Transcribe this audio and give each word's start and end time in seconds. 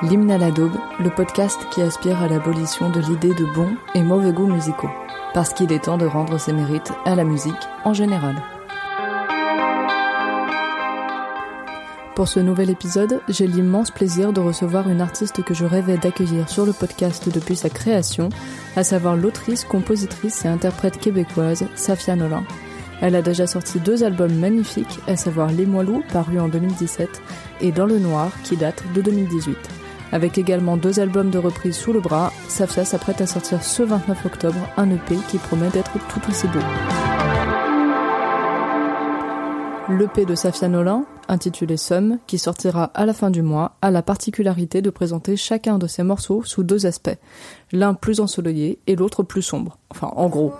L'hymne 0.00 0.30
à 0.30 0.38
la 0.38 0.52
daube, 0.52 0.76
le 1.00 1.10
podcast 1.10 1.58
qui 1.72 1.82
aspire 1.82 2.22
à 2.22 2.28
l'abolition 2.28 2.88
de 2.88 3.00
l'idée 3.00 3.34
de 3.34 3.44
bons 3.44 3.74
et 3.96 4.02
mauvais 4.02 4.30
goûts 4.30 4.46
musicaux. 4.46 4.90
Parce 5.34 5.52
qu'il 5.52 5.72
est 5.72 5.84
temps 5.86 5.98
de 5.98 6.06
rendre 6.06 6.38
ses 6.38 6.52
mérites 6.52 6.92
à 7.04 7.16
la 7.16 7.24
musique 7.24 7.52
en 7.84 7.94
général. 7.94 8.36
Pour 12.14 12.28
ce 12.28 12.38
nouvel 12.38 12.70
épisode, 12.70 13.22
j'ai 13.28 13.48
l'immense 13.48 13.90
plaisir 13.90 14.32
de 14.32 14.40
recevoir 14.40 14.88
une 14.88 15.00
artiste 15.00 15.42
que 15.42 15.54
je 15.54 15.64
rêvais 15.64 15.98
d'accueillir 15.98 16.48
sur 16.48 16.64
le 16.64 16.72
podcast 16.72 17.28
depuis 17.28 17.56
sa 17.56 17.68
création, 17.68 18.28
à 18.76 18.84
savoir 18.84 19.16
l'autrice, 19.16 19.64
compositrice 19.64 20.44
et 20.44 20.48
interprète 20.48 20.98
québécoise 20.98 21.66
Safia 21.74 22.14
Nolin. 22.14 22.44
Elle 23.00 23.16
a 23.16 23.22
déjà 23.22 23.48
sorti 23.48 23.80
deux 23.80 24.04
albums 24.04 24.34
magnifiques, 24.34 25.00
à 25.08 25.16
savoir 25.16 25.50
Les 25.50 25.66
Moilous, 25.66 26.04
paru 26.12 26.38
en 26.38 26.46
2017, 26.46 27.20
et 27.60 27.72
Dans 27.72 27.86
le 27.86 27.98
Noir, 27.98 28.30
qui 28.44 28.56
date 28.56 28.84
de 28.94 29.02
2018. 29.02 29.77
Avec 30.12 30.38
également 30.38 30.76
deux 30.76 31.00
albums 31.00 31.30
de 31.30 31.38
reprise 31.38 31.76
sous 31.76 31.92
le 31.92 32.00
bras, 32.00 32.32
Safia 32.48 32.84
s'apprête 32.84 33.20
à 33.20 33.26
sortir 33.26 33.62
ce 33.62 33.82
29 33.82 34.26
octobre 34.26 34.68
un 34.76 34.90
EP 34.90 35.16
qui 35.28 35.38
promet 35.38 35.68
d'être 35.68 35.92
tout 36.08 36.20
aussi 36.28 36.46
beau. 36.48 36.60
L'EP 39.90 40.26
de 40.26 40.34
Safia 40.34 40.68
Nolin, 40.68 41.06
intitulé 41.28 41.78
Somme, 41.78 42.18
qui 42.26 42.36
sortira 42.36 42.90
à 42.94 43.06
la 43.06 43.14
fin 43.14 43.30
du 43.30 43.40
mois, 43.40 43.76
a 43.80 43.90
la 43.90 44.02
particularité 44.02 44.82
de 44.82 44.90
présenter 44.90 45.34
chacun 45.36 45.78
de 45.78 45.86
ses 45.86 46.02
morceaux 46.02 46.42
sous 46.44 46.62
deux 46.62 46.84
aspects, 46.84 47.16
l'un 47.72 47.94
plus 47.94 48.20
ensoleillé 48.20 48.80
et 48.86 48.96
l'autre 48.96 49.22
plus 49.22 49.40
sombre, 49.40 49.78
enfin 49.90 50.12
en 50.14 50.28
gros. 50.28 50.52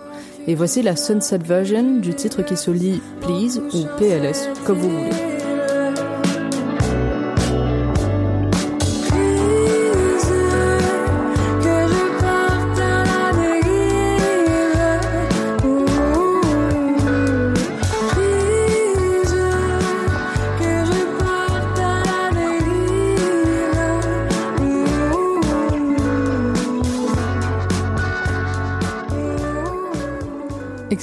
Et 0.47 0.55
voici 0.55 0.81
la 0.81 0.97
Sunset 0.97 1.39
Version 1.39 1.99
du 1.99 2.15
titre 2.15 2.41
qui 2.41 2.57
se 2.57 2.71
lit 2.71 3.03
Please 3.21 3.61
ou 3.75 3.85
PLS, 3.99 4.49
comme 4.65 4.79
vous 4.79 4.91
voulez. 4.91 5.38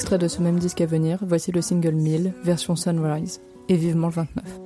Extrait 0.05 0.19
de 0.19 0.27
ce 0.27 0.39
même 0.39 0.59
disque 0.59 0.81
à 0.81 0.85
venir, 0.85 1.17
voici 1.23 1.51
le 1.51 1.63
single 1.63 1.95
1000, 1.95 2.33
version 2.43 2.75
Sunrise, 2.75 3.41
et 3.69 3.75
vivement 3.75 4.05
le 4.05 4.13
29. 4.13 4.64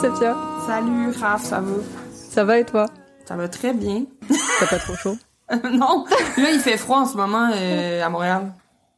J'y 0.00 0.66
Salut 0.66 1.10
Raph, 1.20 1.44
ça 1.44 1.60
va? 1.60 1.72
ça 2.12 2.44
va 2.44 2.58
et 2.58 2.64
toi? 2.64 2.86
Ça 3.26 3.34
va 3.34 3.48
très 3.48 3.72
bien. 3.72 4.04
T'as 4.60 4.66
pas 4.66 4.78
trop 4.78 4.94
chaud? 4.94 5.16
Non, 5.72 6.04
là 6.36 6.50
il 6.52 6.60
fait 6.60 6.76
froid 6.76 6.98
en 6.98 7.06
ce 7.06 7.16
moment 7.16 7.50
euh, 7.54 8.04
à 8.04 8.08
Montréal. 8.10 8.52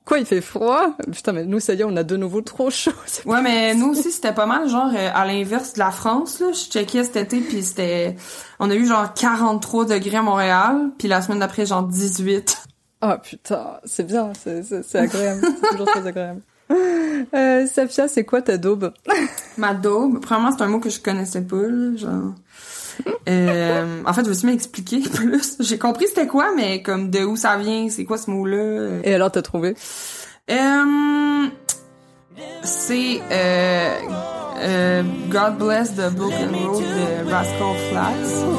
Quoi, 0.04 0.18
il 0.18 0.26
fait 0.26 0.40
froid? 0.40 0.96
Putain, 1.12 1.32
mais 1.32 1.44
nous, 1.44 1.60
ça 1.60 1.74
y 1.74 1.80
est, 1.80 1.84
on 1.84 1.94
a 1.96 2.02
de 2.02 2.16
nouveau 2.16 2.40
trop 2.40 2.70
chaud. 2.70 2.90
Ouais, 3.24 3.40
mais 3.40 3.74
nous 3.74 3.90
aussi 3.90 4.10
c'était 4.10 4.32
pas 4.34 4.46
mal, 4.46 4.68
genre 4.68 4.90
euh, 4.92 5.10
à 5.14 5.24
l'inverse 5.26 5.74
de 5.74 5.78
la 5.78 5.92
France. 5.92 6.40
Là, 6.40 6.48
je 6.52 6.70
checkais 6.70 7.04
cet 7.04 7.16
été 7.16 7.40
puis 7.40 7.62
c'était, 7.62 8.16
on 8.58 8.68
a 8.68 8.74
eu 8.74 8.84
genre 8.84 9.14
43 9.14 9.86
degrés 9.86 10.16
à 10.16 10.22
Montréal, 10.22 10.90
puis 10.98 11.06
la 11.08 11.22
semaine 11.22 11.38
d'après 11.38 11.64
genre 11.66 11.84
18. 11.84 12.64
Ah 13.00 13.16
putain, 13.16 13.78
c'est 13.84 14.06
bien, 14.06 14.32
c'est 14.34 14.96
agréable, 14.96 15.40
c'est 15.62 15.68
toujours 15.70 15.86
très 15.86 16.06
agréable. 16.06 16.42
Euh, 17.34 17.66
Safia, 17.66 18.08
c'est 18.08 18.24
quoi 18.24 18.40
ta 18.42 18.56
daube? 18.56 18.92
Ma 19.58 19.74
daube, 19.74 20.20
premièrement 20.20 20.56
c'est 20.56 20.64
un 20.64 20.68
mot 20.68 20.80
que 20.80 20.88
je 20.90 21.00
connaissais 21.00 21.42
pas, 21.42 21.56
là, 21.56 21.96
genre. 21.96 22.34
Euh, 23.28 24.02
en 24.04 24.12
fait, 24.12 24.24
je 24.24 24.28
me 24.30 24.34
suis 24.34 24.46
mis 24.46 24.52
à 24.52 24.54
expliquer 24.54 25.00
plus? 25.14 25.56
J'ai 25.60 25.78
compris 25.78 26.06
c'était 26.08 26.26
quoi, 26.26 26.52
mais 26.56 26.82
comme 26.82 27.10
de 27.10 27.20
où 27.20 27.36
ça 27.36 27.56
vient, 27.56 27.88
c'est 27.90 28.04
quoi 28.04 28.18
ce 28.18 28.30
mot-là? 28.30 29.00
Et 29.04 29.14
alors, 29.14 29.30
t'as 29.30 29.42
trouvé? 29.42 29.76
Euh, 30.50 31.46
c'est 32.62 33.20
euh, 33.30 33.98
euh, 34.58 35.02
God 35.28 35.58
Bless 35.58 35.94
the 35.94 36.12
Broken 36.14 36.54
Road 36.54 36.82
de 36.82 37.30
Rascal 37.30 37.76
Flatts. 37.90 38.50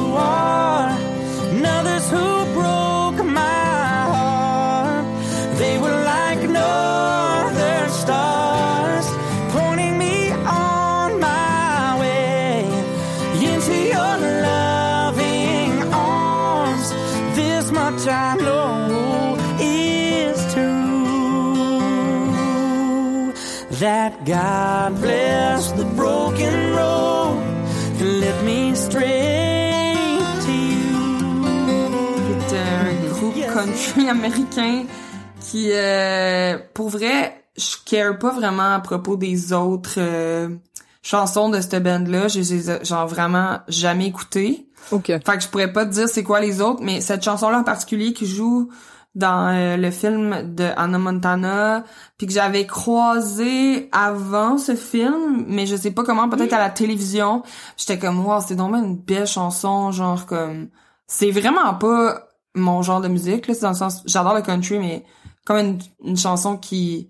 God 24.24 25.00
bless 25.00 25.72
the 25.72 25.84
broken 25.96 26.54
road 26.76 27.42
and 27.98 28.20
let 28.20 28.44
me 28.44 28.72
straight 28.76 30.22
to 30.44 30.52
you. 30.52 31.42
qui 32.44 32.52
est 32.52 32.58
un 32.58 33.08
groupe 33.08 33.46
country 33.52 34.08
américain 34.08 34.84
qui, 35.40 35.70
euh, 35.72 36.56
pour 36.72 36.88
vrai, 36.90 37.44
je 37.56 37.74
care 37.84 38.16
pas 38.16 38.30
vraiment 38.30 38.74
à 38.74 38.78
propos 38.78 39.16
des 39.16 39.52
autres 39.52 39.94
euh, 39.98 40.50
chansons 41.02 41.48
de 41.48 41.60
cette 41.60 41.82
band-là. 41.82 42.28
Je 42.28 42.38
les 42.38 42.70
ai 42.70 42.84
genre 42.84 43.08
vraiment 43.08 43.58
jamais 43.66 44.06
écoutées. 44.06 44.68
Ok. 44.92 45.06
Fait 45.06 45.20
que 45.20 45.40
je 45.40 45.48
pourrais 45.48 45.72
pas 45.72 45.84
te 45.84 45.90
dire 45.90 46.08
c'est 46.08 46.22
quoi 46.22 46.40
les 46.40 46.60
autres, 46.60 46.80
mais 46.80 47.00
cette 47.00 47.24
chanson-là 47.24 47.58
en 47.58 47.64
particulier 47.64 48.12
qui 48.12 48.28
joue 48.28 48.70
dans 49.14 49.48
euh, 49.48 49.76
le 49.76 49.90
film 49.90 50.54
de 50.54 50.70
Anna 50.76 50.98
Montana, 50.98 51.84
puis 52.16 52.26
que 52.26 52.32
j'avais 52.32 52.66
croisé 52.66 53.88
avant 53.92 54.56
ce 54.58 54.74
film, 54.74 55.44
mais 55.48 55.66
je 55.66 55.76
sais 55.76 55.90
pas 55.90 56.02
comment, 56.02 56.28
peut-être 56.28 56.54
à 56.54 56.58
la 56.58 56.70
télévision. 56.70 57.42
J'étais 57.76 57.98
comme 57.98 58.24
wow, 58.24 58.40
c'est 58.40 58.54
vraiment 58.54 58.78
une 58.78 58.96
belle 58.96 59.26
chanson, 59.26 59.92
genre 59.92 60.26
comme 60.26 60.68
c'est 61.06 61.30
vraiment 61.30 61.74
pas 61.74 62.28
mon 62.54 62.82
genre 62.82 63.00
de 63.00 63.08
musique 63.08 63.46
là, 63.46 63.54
c'est 63.54 63.62
dans 63.62 63.70
le 63.70 63.74
sens 63.74 64.02
j'adore 64.04 64.34
le 64.34 64.42
country 64.42 64.78
mais 64.78 65.06
comme 65.46 65.56
une, 65.56 65.78
une 66.04 66.18
chanson 66.18 66.58
qui 66.58 67.08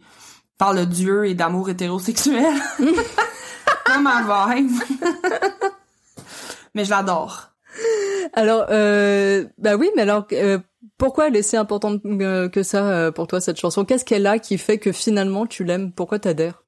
parle 0.56 0.78
de 0.78 0.84
Dieu 0.84 1.26
et 1.26 1.34
d'amour 1.34 1.68
hétérosexuel. 1.70 2.54
pas 3.84 3.98
ma 3.98 4.54
vibe. 4.54 4.70
mais 6.74 6.84
je 6.84 6.90
l'adore. 6.90 7.48
Alors, 8.34 8.66
euh, 8.70 9.44
bah 9.58 9.74
oui, 9.76 9.90
mais 9.96 10.02
alors, 10.02 10.26
euh, 10.32 10.58
pourquoi 10.98 11.28
elle 11.28 11.36
est 11.36 11.42
si 11.42 11.56
importante 11.56 12.00
euh, 12.04 12.48
que 12.48 12.62
ça 12.62 12.88
euh, 12.88 13.10
pour 13.12 13.26
toi 13.26 13.40
cette 13.40 13.58
chanson? 13.58 13.84
Qu'est-ce 13.84 14.04
qu'elle 14.04 14.26
a 14.26 14.38
qui 14.38 14.58
fait 14.58 14.78
que 14.78 14.92
finalement 14.92 15.46
tu 15.46 15.64
l'aimes? 15.64 15.92
Pourquoi 15.92 16.18
t'adhères? 16.18 16.62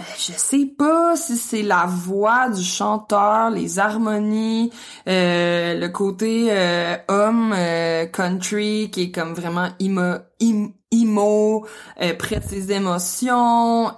Euh, 0.00 0.04
je 0.16 0.32
sais 0.32 0.66
pas 0.66 1.16
si 1.16 1.36
c'est 1.36 1.62
la 1.62 1.86
voix 1.86 2.48
du 2.48 2.62
chanteur, 2.62 3.50
les 3.50 3.78
harmonies, 3.78 4.72
le 5.06 5.86
côté 5.88 6.50
homme 7.08 7.54
country 8.12 8.90
qui 8.90 9.02
est 9.02 9.10
comme 9.10 9.34
vraiment 9.34 9.68
emo, 9.78 10.16
im- 10.40 10.72
près 12.18 12.40
de 12.40 12.44
ses 12.48 12.72
émotions. 12.72 13.92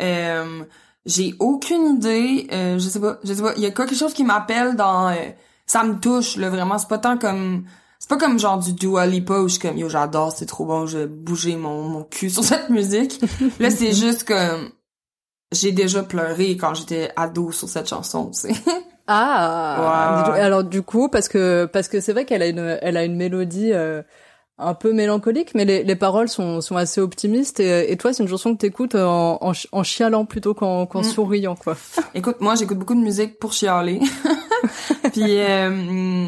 j'ai 1.07 1.35
aucune 1.39 1.97
idée. 1.97 2.49
je 2.51 2.79
sais 2.79 3.01
pas. 3.01 3.19
Je 3.23 3.33
sais 3.33 3.43
pas. 3.43 3.53
Il 3.57 3.63
y 3.63 3.67
a 3.67 3.71
quelque 3.71 3.95
chose 3.95 4.15
qui 4.15 4.25
m'appelle 4.25 4.75
dans. 4.75 5.15
ça 5.67 5.85
me 5.85 6.01
touche 6.01 6.37
là 6.37 6.51
vraiment. 6.51 6.79
C'est 6.79 6.89
pas 6.89 6.99
tant 6.99 7.17
comme. 7.19 7.65
C'est 8.05 8.11
pas 8.11 8.19
comme 8.19 8.39
genre 8.39 8.59
du 8.59 8.75
Dua 8.75 9.07
Lipa 9.07 9.39
où 9.39 9.49
je 9.49 9.55
suis 9.55 9.61
comme 9.63 9.79
yo 9.79 9.89
j'adore 9.89 10.31
c'est 10.31 10.45
trop 10.45 10.67
bon 10.67 10.85
je 10.85 10.99
vais 10.99 11.07
bouger 11.07 11.57
mon 11.57 11.85
mon 11.85 12.03
cul 12.03 12.29
sur 12.29 12.45
cette 12.45 12.69
musique. 12.69 13.19
là 13.61 13.71
c'est 13.71 13.95
juste 13.95 14.25
comme 14.25 14.69
j'ai 15.53 15.73
déjà 15.73 16.03
pleuré 16.03 16.59
quand 16.59 16.75
j'étais 16.75 17.11
ado 17.17 17.51
sur 17.51 17.67
cette 17.67 17.89
chanson, 17.89 18.27
tu 18.31 18.41
sais. 18.41 18.53
Ah. 19.07 20.33
Alors 20.35 20.65
du 20.65 20.83
coup, 20.83 21.09
parce 21.09 21.29
que 21.29 21.65
parce 21.65 21.89
que 21.89 22.01
c'est 22.01 22.13
vrai 22.13 22.27
qu'elle 22.27 22.43
a 22.43 22.47
une 22.47 22.79
elle 22.83 22.99
a 22.99 23.05
une 23.05 23.17
mélodie 23.17 23.73
euh, 23.73 24.03
un 24.59 24.75
peu 24.75 24.93
mélancolique, 24.93 25.55
mais 25.55 25.65
les, 25.65 25.83
les 25.83 25.97
paroles 25.97 26.29
sont 26.29 26.61
sont 26.61 26.77
assez 26.77 27.01
optimistes. 27.01 27.59
Et, 27.61 27.91
et 27.91 27.97
toi, 27.97 28.13
c'est 28.13 28.23
une 28.23 28.29
chanson 28.29 28.53
que 28.55 28.59
t'écoutes 28.61 28.95
en, 28.97 29.39
en 29.43 29.53
en 29.73 29.83
chialant 29.83 30.27
plutôt 30.27 30.53
qu'en 30.53 30.85
qu'en 30.87 31.01
Mm. 31.01 31.05
souriant, 31.05 31.55
quoi. 31.57 31.75
Écoute, 32.15 32.37
moi 32.41 32.55
j'écoute 32.55 32.79
beaucoup 32.79 32.95
de 32.95 33.01
musique 33.01 33.39
pour 33.39 33.53
chialer. 33.55 34.01
Puis 35.13 35.39
euh, 35.39 36.27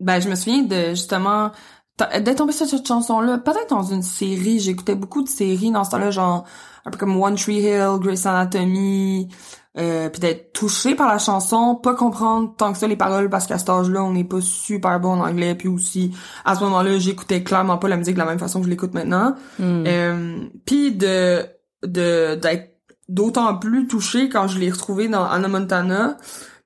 ben 0.00 0.20
je 0.20 0.28
me 0.28 0.34
souviens 0.34 0.62
de 0.62 0.90
justement 0.90 1.50
d'être 1.98 2.38
tombée 2.38 2.52
sur 2.52 2.66
cette 2.66 2.86
chanson-là, 2.86 3.38
peut-être 3.38 3.70
dans 3.70 3.84
une 3.84 4.02
série. 4.02 4.58
J'écoutais 4.58 4.96
beaucoup 4.96 5.22
de 5.22 5.28
séries 5.28 5.70
dans 5.70 5.84
ce 5.84 5.90
temps-là, 5.90 6.10
genre 6.10 6.44
un 6.84 6.90
peu 6.90 6.98
comme 6.98 7.20
One 7.20 7.36
Tree 7.36 7.60
Hill, 7.60 7.98
Grey's 8.00 8.26
Anatomy. 8.26 9.28
Euh, 9.76 10.08
puis 10.08 10.20
d'être 10.20 10.52
touché 10.52 10.94
par 10.94 11.08
la 11.08 11.18
chanson, 11.18 11.74
pas 11.74 11.94
comprendre 11.94 12.54
tant 12.56 12.72
que 12.72 12.78
ça 12.78 12.86
les 12.86 12.94
paroles 12.94 13.28
parce 13.28 13.46
qu'à 13.46 13.58
cet 13.58 13.68
âge-là, 13.68 14.04
on 14.04 14.12
n'est 14.12 14.22
pas 14.22 14.40
super 14.40 15.00
bon 15.00 15.20
en 15.20 15.20
anglais. 15.20 15.56
Puis 15.56 15.66
aussi, 15.66 16.12
à 16.44 16.54
ce 16.54 16.62
moment-là, 16.62 16.98
j'écoutais 16.98 17.42
clairement 17.42 17.76
pas 17.76 17.88
la 17.88 17.96
musique 17.96 18.14
de 18.14 18.20
la 18.20 18.24
même 18.24 18.38
façon 18.38 18.60
que 18.60 18.66
je 18.66 18.70
l'écoute 18.70 18.94
maintenant. 18.94 19.34
Hmm. 19.58 19.84
Euh, 19.86 20.44
puis 20.64 20.92
de 20.92 21.44
de 21.84 22.36
d'être 22.36 22.78
d'autant 23.08 23.56
plus 23.56 23.88
touché 23.88 24.28
quand 24.28 24.46
je 24.46 24.60
l'ai 24.60 24.70
retrouvé 24.70 25.08
dans 25.08 25.24
Anna 25.24 25.48
Montana, 25.48 26.18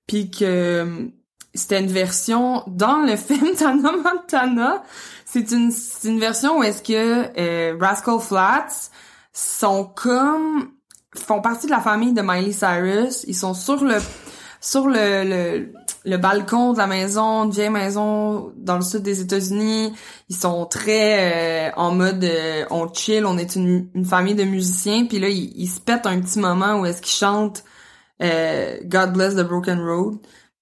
puis 0.07 0.31
que 0.31 1.11
c'était 1.59 1.81
une 1.81 1.93
version 1.93 2.63
dans 2.67 2.99
le 2.99 3.17
film 3.17 3.55
d'Anna 3.59 3.93
Montana. 3.93 4.83
C'est 5.25 5.51
une 5.51 5.71
une 6.05 6.21
version 6.21 6.59
où 6.59 6.63
est-ce 6.63 6.83
que 6.83 7.29
euh, 7.39 7.77
Rascal 7.79 8.21
Flats 8.21 8.91
sont 9.33 9.85
comme 9.85 10.71
font 11.15 11.41
partie 11.41 11.67
de 11.67 11.73
la 11.73 11.81
famille 11.81 12.13
de 12.13 12.23
Miley 12.23 12.53
Cyrus. 12.53 13.25
Ils 13.27 13.35
sont 13.35 13.55
sur 13.55 13.85
le 13.85 13.99
sur 14.61 14.89
le, 14.89 15.25
le 15.25 15.73
le 16.05 16.17
balcon 16.17 16.73
de 16.73 16.79
la 16.79 16.87
maison, 16.87 17.45
une 17.45 17.51
vieille 17.51 17.71
maison 17.71 18.53
dans 18.57 18.77
le 18.77 18.83
sud 18.83 19.03
des 19.03 19.21
États-Unis. 19.21 19.93
Ils 20.29 20.37
sont 20.37 20.65
très 20.67 21.69
euh, 21.69 21.71
en 21.77 21.95
mode 21.95 22.25
euh, 22.25 22.65
on 22.71 22.93
chill, 22.93 23.27
on 23.27 23.37
est 23.37 23.57
une, 23.57 23.89
une 23.95 24.05
famille 24.05 24.35
de 24.35 24.45
musiciens. 24.45 25.07
Puis 25.07 25.19
là, 25.19 25.29
ils, 25.29 25.53
ils 25.57 25.69
se 25.69 25.81
pètent 25.81 26.07
un 26.07 26.21
petit 26.21 26.39
moment 26.39 26.81
où 26.81 26.87
est-ce 26.87 27.03
qu'ils 27.03 27.13
chantent 27.13 27.65
euh, 28.23 28.79
God 28.85 29.13
Bless 29.13 29.35
the 29.35 29.43
Broken 29.47 29.81
Road. 29.81 30.19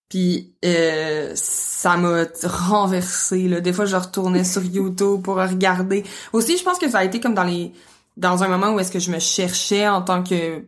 Puis 0.08 0.54
euh, 0.64 1.32
ça 1.34 1.96
m'a 1.96 2.24
renversé. 2.44 3.48
Là. 3.48 3.60
Des 3.60 3.72
fois, 3.72 3.86
je 3.86 3.96
retournais 3.96 4.44
sur 4.44 4.62
YouTube 4.62 5.22
pour 5.22 5.36
regarder. 5.36 6.04
Aussi, 6.32 6.56
je 6.56 6.62
pense 6.62 6.78
que 6.78 6.88
ça 6.88 6.98
a 6.98 7.04
été 7.04 7.20
comme 7.20 7.34
dans 7.34 7.44
les 7.44 7.72
dans 8.16 8.42
un 8.42 8.48
moment 8.48 8.72
où 8.74 8.80
est-ce 8.80 8.92
que 8.92 8.98
je 8.98 9.10
me 9.10 9.18
cherchais 9.18 9.88
en 9.88 10.02
tant 10.02 10.22
que 10.22 10.64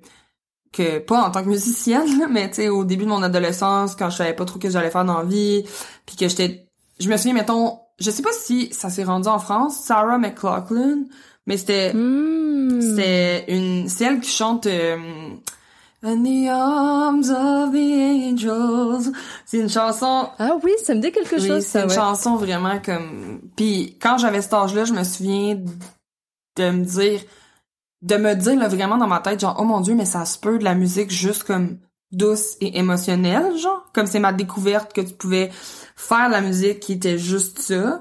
que 0.73 0.99
pas 0.99 1.23
en 1.23 1.31
tant 1.31 1.43
que 1.43 1.49
musicienne, 1.49 2.19
là, 2.19 2.26
mais 2.29 2.49
tu 2.50 2.56
sais 2.56 2.69
au 2.69 2.85
début 2.85 3.05
de 3.05 3.08
mon 3.08 3.23
adolescence 3.23 3.94
quand 3.94 4.11
je 4.11 4.17
savais 4.17 4.35
pas 4.35 4.44
trop 4.44 4.58
que 4.58 4.69
j'allais 4.69 4.90
faire 4.90 5.05
dans 5.05 5.19
la 5.19 5.25
vie, 5.25 5.64
puis 6.05 6.17
que 6.17 6.29
j'étais 6.29 6.69
je 7.00 7.08
me 7.08 7.17
souviens 7.17 7.32
mettons, 7.32 7.79
je 7.99 8.11
sais 8.11 8.23
pas 8.23 8.32
si 8.32 8.69
ça 8.73 8.90
s'est 8.90 9.05
rendu 9.05 9.29
en 9.29 9.38
France, 9.38 9.81
Sarah 9.81 10.19
McLachlan, 10.19 11.05
mais 11.46 11.56
c'était 11.56 11.94
Hmm. 11.94 12.81
c'est 12.96 13.44
une 13.49 13.88
c'est 13.88 14.05
elle 14.05 14.20
qui 14.20 14.31
chante 14.31 14.67
euh, 14.67 14.96
In 16.02 16.22
the 16.22 16.48
arms 16.48 17.28
of 17.28 17.72
the 17.72 17.76
angels. 17.76 19.12
C'est 19.46 19.58
une 19.58 19.68
chanson 19.68 20.28
Ah 20.38 20.52
oui, 20.62 20.70
ça 20.84 20.94
me 20.94 21.00
dit 21.00 21.10
quelque 21.10 21.36
oui, 21.36 21.48
chose, 21.48 21.64
c'est 21.64 21.82
une 21.82 21.88
ouais. 21.88 21.94
chanson 21.94 22.36
vraiment 22.36 22.78
comme. 22.78 23.40
Puis 23.56 23.96
quand 24.00 24.16
j'avais 24.18 24.40
cet 24.40 24.54
âge-là, 24.54 24.84
je 24.84 24.92
me 24.92 25.02
souviens 25.02 25.56
de 26.56 26.70
me 26.70 26.84
dire, 26.84 27.20
de 28.02 28.16
me 28.16 28.34
dire 28.34 28.56
là, 28.58 28.68
vraiment 28.68 28.96
dans 28.96 29.08
ma 29.08 29.18
tête, 29.18 29.40
genre 29.40 29.56
oh 29.58 29.64
mon 29.64 29.80
dieu, 29.80 29.94
mais 29.96 30.04
ça 30.04 30.24
se 30.24 30.38
peut 30.38 30.58
de 30.58 30.64
la 30.64 30.74
musique 30.74 31.10
juste 31.10 31.42
comme 31.42 31.78
douce 32.12 32.56
et 32.60 32.78
émotionnelle, 32.78 33.56
genre 33.58 33.84
comme 33.92 34.06
c'est 34.06 34.20
ma 34.20 34.32
découverte 34.32 34.92
que 34.92 35.00
tu 35.00 35.14
pouvais 35.14 35.50
faire 35.96 36.28
de 36.28 36.32
la 36.32 36.40
musique 36.40 36.78
qui 36.78 36.92
était 36.92 37.18
juste 37.18 37.58
ça. 37.58 38.00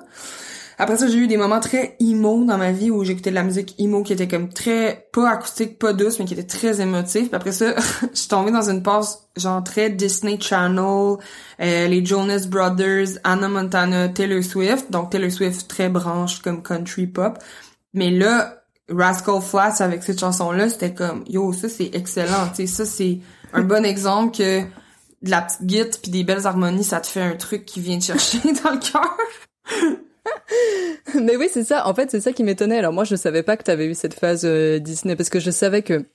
Après 0.80 0.96
ça, 0.96 1.08
j'ai 1.08 1.18
eu 1.18 1.28
des 1.28 1.38
moments 1.38 1.60
très 1.60 1.96
emo 2.00 2.44
dans 2.46 2.58
ma 2.58 2.72
vie 2.72 2.92
où 2.92 3.04
j'écoutais 3.04 3.32
de 3.32 3.36
la 3.36 3.44
musique 3.44 3.74
emo 3.80 4.04
qui 4.04 4.14
était 4.14 4.28
comme 4.28 4.50
très 4.50 5.10
pas 5.12 5.32
acoustique, 5.32 5.80
pas 5.80 5.92
douce, 5.92 6.20
mais 6.20 6.26
qui 6.26 6.36
était 6.36 6.44
très 6.44 6.80
émotive. 6.82 7.28
Puis 7.28 7.36
après 7.36 7.52
ça, 7.52 7.74
je 8.14 8.18
suis 8.18 8.28
tombée 8.28 8.52
dans 8.52 8.70
une 8.70 8.84
passe 8.84 9.28
genre 9.36 9.64
très 9.64 9.90
Disney 9.90 10.38
Channel, 10.40 11.18
euh, 11.60 11.88
les 11.88 12.06
Jonas 12.06 12.46
Brothers, 12.48 13.18
Anna 13.24 13.50
Montana, 13.50 14.10
Taylor 14.10 14.44
Swift. 14.44 14.92
Donc 14.92 15.10
Taylor 15.10 15.32
Swift 15.32 15.68
très 15.68 15.90
branche 15.90 16.44
comme 16.44 16.62
country 16.62 17.08
pop. 17.08 17.40
Mais 17.96 18.12
là, 18.12 18.62
Rascal 18.88 19.42
Flats 19.42 19.78
avec 19.80 20.04
cette 20.04 20.20
chanson-là, 20.20 20.70
c'était 20.70 20.94
comme 20.94 21.24
yo, 21.28 21.54
ça 21.54 21.70
c'est 21.70 21.90
excellent. 21.94 22.50
Tu 22.56 22.68
sais, 22.68 22.68
ça 22.68 22.86
c'est 22.86 23.20
un 23.52 23.64
bon 23.64 23.84
exemple 23.86 24.38
que 24.38 24.62
de 24.62 25.32
la 25.32 25.42
petite 25.42 25.64
guitare 25.64 26.00
puis 26.04 26.12
des 26.12 26.24
belles 26.24 26.46
harmonies, 26.46 26.84
ça 26.84 27.02
te 27.02 27.08
fait 27.08 27.22
un 27.22 27.36
truc 27.36 27.66
qui 27.66 27.80
vient 27.80 27.98
te 27.98 28.04
chercher 28.04 28.40
dans 28.64 28.72
le 28.72 28.78
cœur. 28.78 29.18
Mais 31.22 31.36
oui, 31.36 31.50
c'est 31.52 31.64
ça. 31.64 31.88
En 31.88 31.94
fait, 31.94 32.12
c'est 32.12 32.22
ça 32.22 32.34
qui 32.34 32.44
m'étonnait. 32.44 32.78
Alors 32.78 32.94
moi, 32.94 33.04
je 33.04 33.16
savais 33.16 33.44
pas 33.44 33.58
que 33.58 33.64
tu 33.64 33.72
avais 33.72 33.86
eu 33.88 33.94
cette 33.96 34.14
phase 34.14 34.44
euh, 34.46 34.80
Disney 34.80 35.16
parce 35.16 35.30
que 35.30 35.40
je 35.40 35.52
savais 35.52 35.82
que 35.82 36.06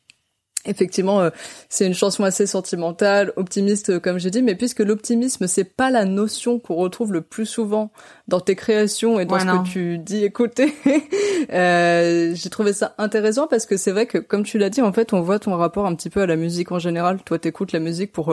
effectivement 0.64 1.20
euh, 1.20 1.30
c'est 1.68 1.86
une 1.88 1.94
chanson 1.94 2.22
assez 2.22 2.46
sentimentale, 2.46 3.32
optimiste 3.34 3.90
euh, 3.90 3.98
comme 3.98 4.18
j'ai 4.18 4.30
dit, 4.30 4.42
mais 4.42 4.54
puisque 4.54 4.78
l'optimisme 4.78 5.48
c'est 5.48 5.64
pas 5.64 5.90
la 5.90 6.04
notion 6.04 6.60
qu'on 6.60 6.76
retrouve 6.76 7.12
le 7.12 7.20
plus 7.20 7.46
souvent 7.46 7.90
dans 8.28 8.38
tes 8.38 8.54
créations 8.54 9.18
et 9.18 9.24
dans 9.24 9.34
Ouais, 9.34 9.40
ce 9.40 9.46
non. 9.46 9.64
que 9.64 9.68
tu 9.68 9.98
dis 9.98 10.22
écouter, 10.24 10.72
euh, 11.52 12.32
j'ai 12.34 12.48
trouvé 12.50 12.72
ça 12.72 12.94
intéressant 12.98 13.48
parce 13.48 13.66
que 13.66 13.76
c'est 13.76 13.90
vrai 13.90 14.06
que 14.06 14.18
comme 14.18 14.44
tu 14.44 14.56
l'as 14.58 14.70
dit 14.70 14.82
en 14.82 14.92
fait, 14.92 15.12
on 15.12 15.20
voit 15.20 15.40
ton 15.40 15.56
rapport 15.56 15.86
un 15.86 15.96
petit 15.96 16.10
peu 16.10 16.20
à 16.20 16.26
la 16.26 16.36
musique 16.36 16.70
en 16.70 16.78
général. 16.78 17.18
Toi, 17.24 17.40
t'écoutes 17.40 17.72
la 17.72 17.80
musique 17.80 18.12
pour 18.12 18.32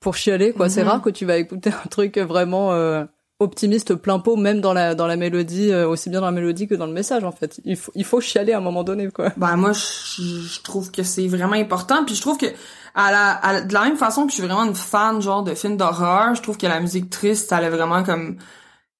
pour 0.00 0.16
chialer 0.16 0.52
quoi. 0.52 0.68
C'est 0.68 0.82
Mhm. 0.82 0.88
rare 0.88 1.00
que 1.02 1.08
tu 1.10 1.24
vas 1.24 1.38
écouter 1.38 1.70
un 1.84 1.88
truc 1.88 2.18
vraiment 2.18 2.74
euh, 2.74 3.04
optimiste 3.40 3.94
plein 3.96 4.20
pot 4.20 4.36
même 4.36 4.60
dans 4.60 4.72
la 4.72 4.94
dans 4.94 5.06
la 5.06 5.16
mélodie 5.16 5.70
euh, 5.70 5.88
aussi 5.88 6.08
bien 6.08 6.20
dans 6.20 6.26
la 6.26 6.32
mélodie 6.32 6.68
que 6.68 6.74
dans 6.74 6.86
le 6.86 6.92
message 6.92 7.24
en 7.24 7.32
fait. 7.32 7.60
Il 7.64 7.76
faut 7.76 7.92
il 7.94 8.04
faut 8.04 8.20
chialer 8.20 8.52
à 8.52 8.58
un 8.58 8.60
moment 8.60 8.84
donné 8.84 9.08
quoi. 9.10 9.30
Ben 9.36 9.56
moi 9.56 9.72
je, 9.72 10.62
trouve 10.62 10.90
que 10.90 11.02
c'est 11.02 11.26
vraiment 11.26 11.54
important. 11.54 12.04
Puis 12.04 12.14
je 12.14 12.20
trouve 12.20 12.38
que 12.38 12.46
à 12.94 13.10
la, 13.10 13.32
à 13.32 13.60
de 13.62 13.72
la 13.74 13.82
même 13.82 13.96
façon 13.96 14.24
que 14.24 14.30
je 14.30 14.34
suis 14.34 14.46
vraiment 14.46 14.64
une 14.64 14.74
fan 14.74 15.20
genre 15.20 15.42
de 15.42 15.54
films 15.54 15.76
d'horreur, 15.76 16.34
je 16.34 16.42
trouve 16.42 16.56
que 16.56 16.66
la 16.66 16.80
musique 16.80 17.10
triste 17.10 17.48
ça 17.48 17.56
a 17.56 17.70
vraiment 17.70 18.04
comme 18.04 18.38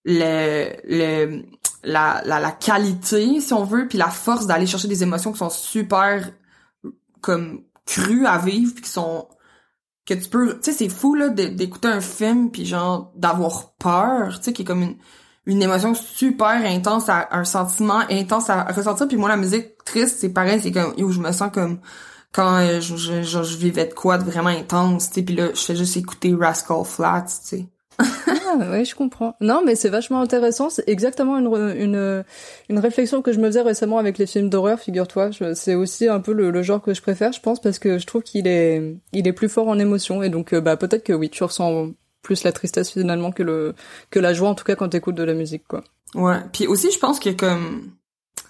le 0.04 0.70
le 0.84 1.42
la, 1.84 2.22
la 2.24 2.40
la 2.40 2.50
qualité 2.50 3.40
si 3.40 3.52
on 3.52 3.64
veut 3.64 3.86
puis 3.86 3.98
la 3.98 4.08
force 4.08 4.46
d'aller 4.46 4.66
chercher 4.66 4.88
des 4.88 5.02
émotions 5.02 5.32
qui 5.32 5.38
sont 5.38 5.50
super 5.50 6.30
comme 7.20 7.62
crues 7.86 8.26
à 8.26 8.38
vivre 8.38 8.72
puis 8.74 8.82
qui 8.82 8.90
sont 8.90 9.28
que 10.06 10.14
tu 10.14 10.28
peux 10.28 10.54
tu 10.54 10.70
sais 10.70 10.72
c'est 10.72 10.88
fou 10.88 11.14
là 11.14 11.28
d'écouter 11.28 11.88
un 11.88 12.00
film 12.00 12.50
puis 12.50 12.66
genre 12.66 13.12
d'avoir 13.16 13.72
peur 13.78 14.38
tu 14.38 14.44
sais 14.44 14.52
qui 14.52 14.62
est 14.62 14.64
comme 14.64 14.82
une 14.82 14.96
une 15.46 15.62
émotion 15.62 15.94
super 15.94 16.64
intense 16.64 17.08
à, 17.08 17.28
un 17.32 17.44
sentiment 17.44 18.00
intense 18.10 18.48
à 18.48 18.64
ressentir. 18.64 19.06
Puis 19.08 19.16
moi 19.16 19.28
la 19.28 19.36
musique 19.36 19.84
triste 19.84 20.18
c'est 20.20 20.30
pareil 20.30 20.60
c'est 20.62 20.72
comme 20.72 20.94
yo 20.96 21.10
je 21.10 21.20
me 21.20 21.32
sens 21.32 21.50
comme 21.52 21.80
quand 22.32 22.56
euh, 22.56 22.80
je, 22.80 22.96
je, 22.96 23.22
je, 23.22 23.42
je 23.42 23.56
vivais 23.56 23.86
de 23.86 23.94
quoi 23.94 24.18
de 24.18 24.24
vraiment 24.24 24.48
intense 24.48 25.08
tu 25.08 25.14
sais. 25.16 25.22
Puis 25.22 25.36
là 25.36 25.48
je 25.54 25.60
fais 25.60 25.76
juste 25.76 25.96
écouter 25.96 26.34
Rascal 26.34 26.84
Flats 26.84 27.26
tu 27.42 27.58
sais 27.58 27.68
ah 27.98 28.70
ouais 28.70 28.84
je 28.84 28.94
comprends. 28.94 29.36
Non 29.40 29.62
mais 29.64 29.74
c'est 29.74 29.88
vachement 29.88 30.20
intéressant. 30.20 30.70
C'est 30.70 30.88
exactement 30.88 31.38
une 31.38 31.46
une 31.76 32.24
une 32.68 32.78
réflexion 32.78 33.22
que 33.22 33.32
je 33.32 33.38
me 33.38 33.46
faisais 33.46 33.62
récemment 33.62 33.98
avec 33.98 34.18
les 34.18 34.26
films 34.26 34.48
d'horreur 34.48 34.78
figure-toi. 34.78 35.30
C'est 35.54 35.74
aussi 35.74 36.08
un 36.08 36.20
peu 36.20 36.32
le, 36.32 36.62
genre 36.62 36.82
que 36.82 36.94
je 36.94 37.02
préfère 37.02 37.32
je 37.32 37.40
pense 37.40 37.60
parce 37.60 37.78
que 37.78 37.98
je 37.98 38.06
trouve 38.06 38.22
qu'il 38.22 38.46
est 38.46 38.96
il 39.12 39.28
est 39.28 39.32
plus 39.32 39.48
fort 39.48 39.68
en 39.68 39.78
émotion. 39.78 40.22
Et 40.22 40.28
donc 40.28 40.52
euh, 40.52 40.60
bah 40.60 40.76
peut-être 40.76 41.04
que 41.04 41.12
oui 41.12 41.30
tu 41.30 41.44
ressens 41.44 41.90
plus 42.22 42.44
la 42.44 42.52
tristesse 42.52 42.90
finalement 42.90 43.32
que 43.32 43.42
le 43.42 43.74
que 44.10 44.18
la 44.18 44.34
joie 44.34 44.48
en 44.48 44.54
tout 44.54 44.64
cas 44.64 44.74
quand 44.74 44.88
t'écoutes 44.88 45.16
de 45.16 45.24
la 45.24 45.34
musique 45.34 45.66
quoi. 45.68 45.84
Ouais. 46.14 46.40
Puis 46.52 46.66
aussi 46.66 46.90
je 46.90 46.98
pense 46.98 47.20
que 47.20 47.30
comme 47.30 47.92
tu 48.36 48.44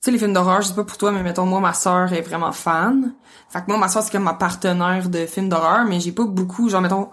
sais 0.00 0.10
les 0.12 0.18
films 0.18 0.32
d'horreur 0.32 0.62
je 0.62 0.68
sais 0.68 0.74
pas 0.74 0.84
pour 0.84 0.96
toi 0.96 1.12
mais 1.12 1.22
mettons 1.22 1.44
moi 1.44 1.60
ma 1.60 1.74
sœur 1.74 2.12
est 2.12 2.22
vraiment 2.22 2.52
fan. 2.52 3.14
Fait 3.50 3.60
que 3.60 3.66
moi 3.68 3.76
ma 3.76 3.88
sœur 3.88 4.02
c'est 4.02 4.12
comme 4.12 4.22
ma 4.22 4.34
partenaire 4.34 5.08
de 5.08 5.26
films 5.26 5.48
d'horreur 5.48 5.84
mais 5.84 6.00
j'ai 6.00 6.12
pas 6.12 6.24
beaucoup 6.24 6.68
genre 6.68 6.80
mettons 6.80 7.08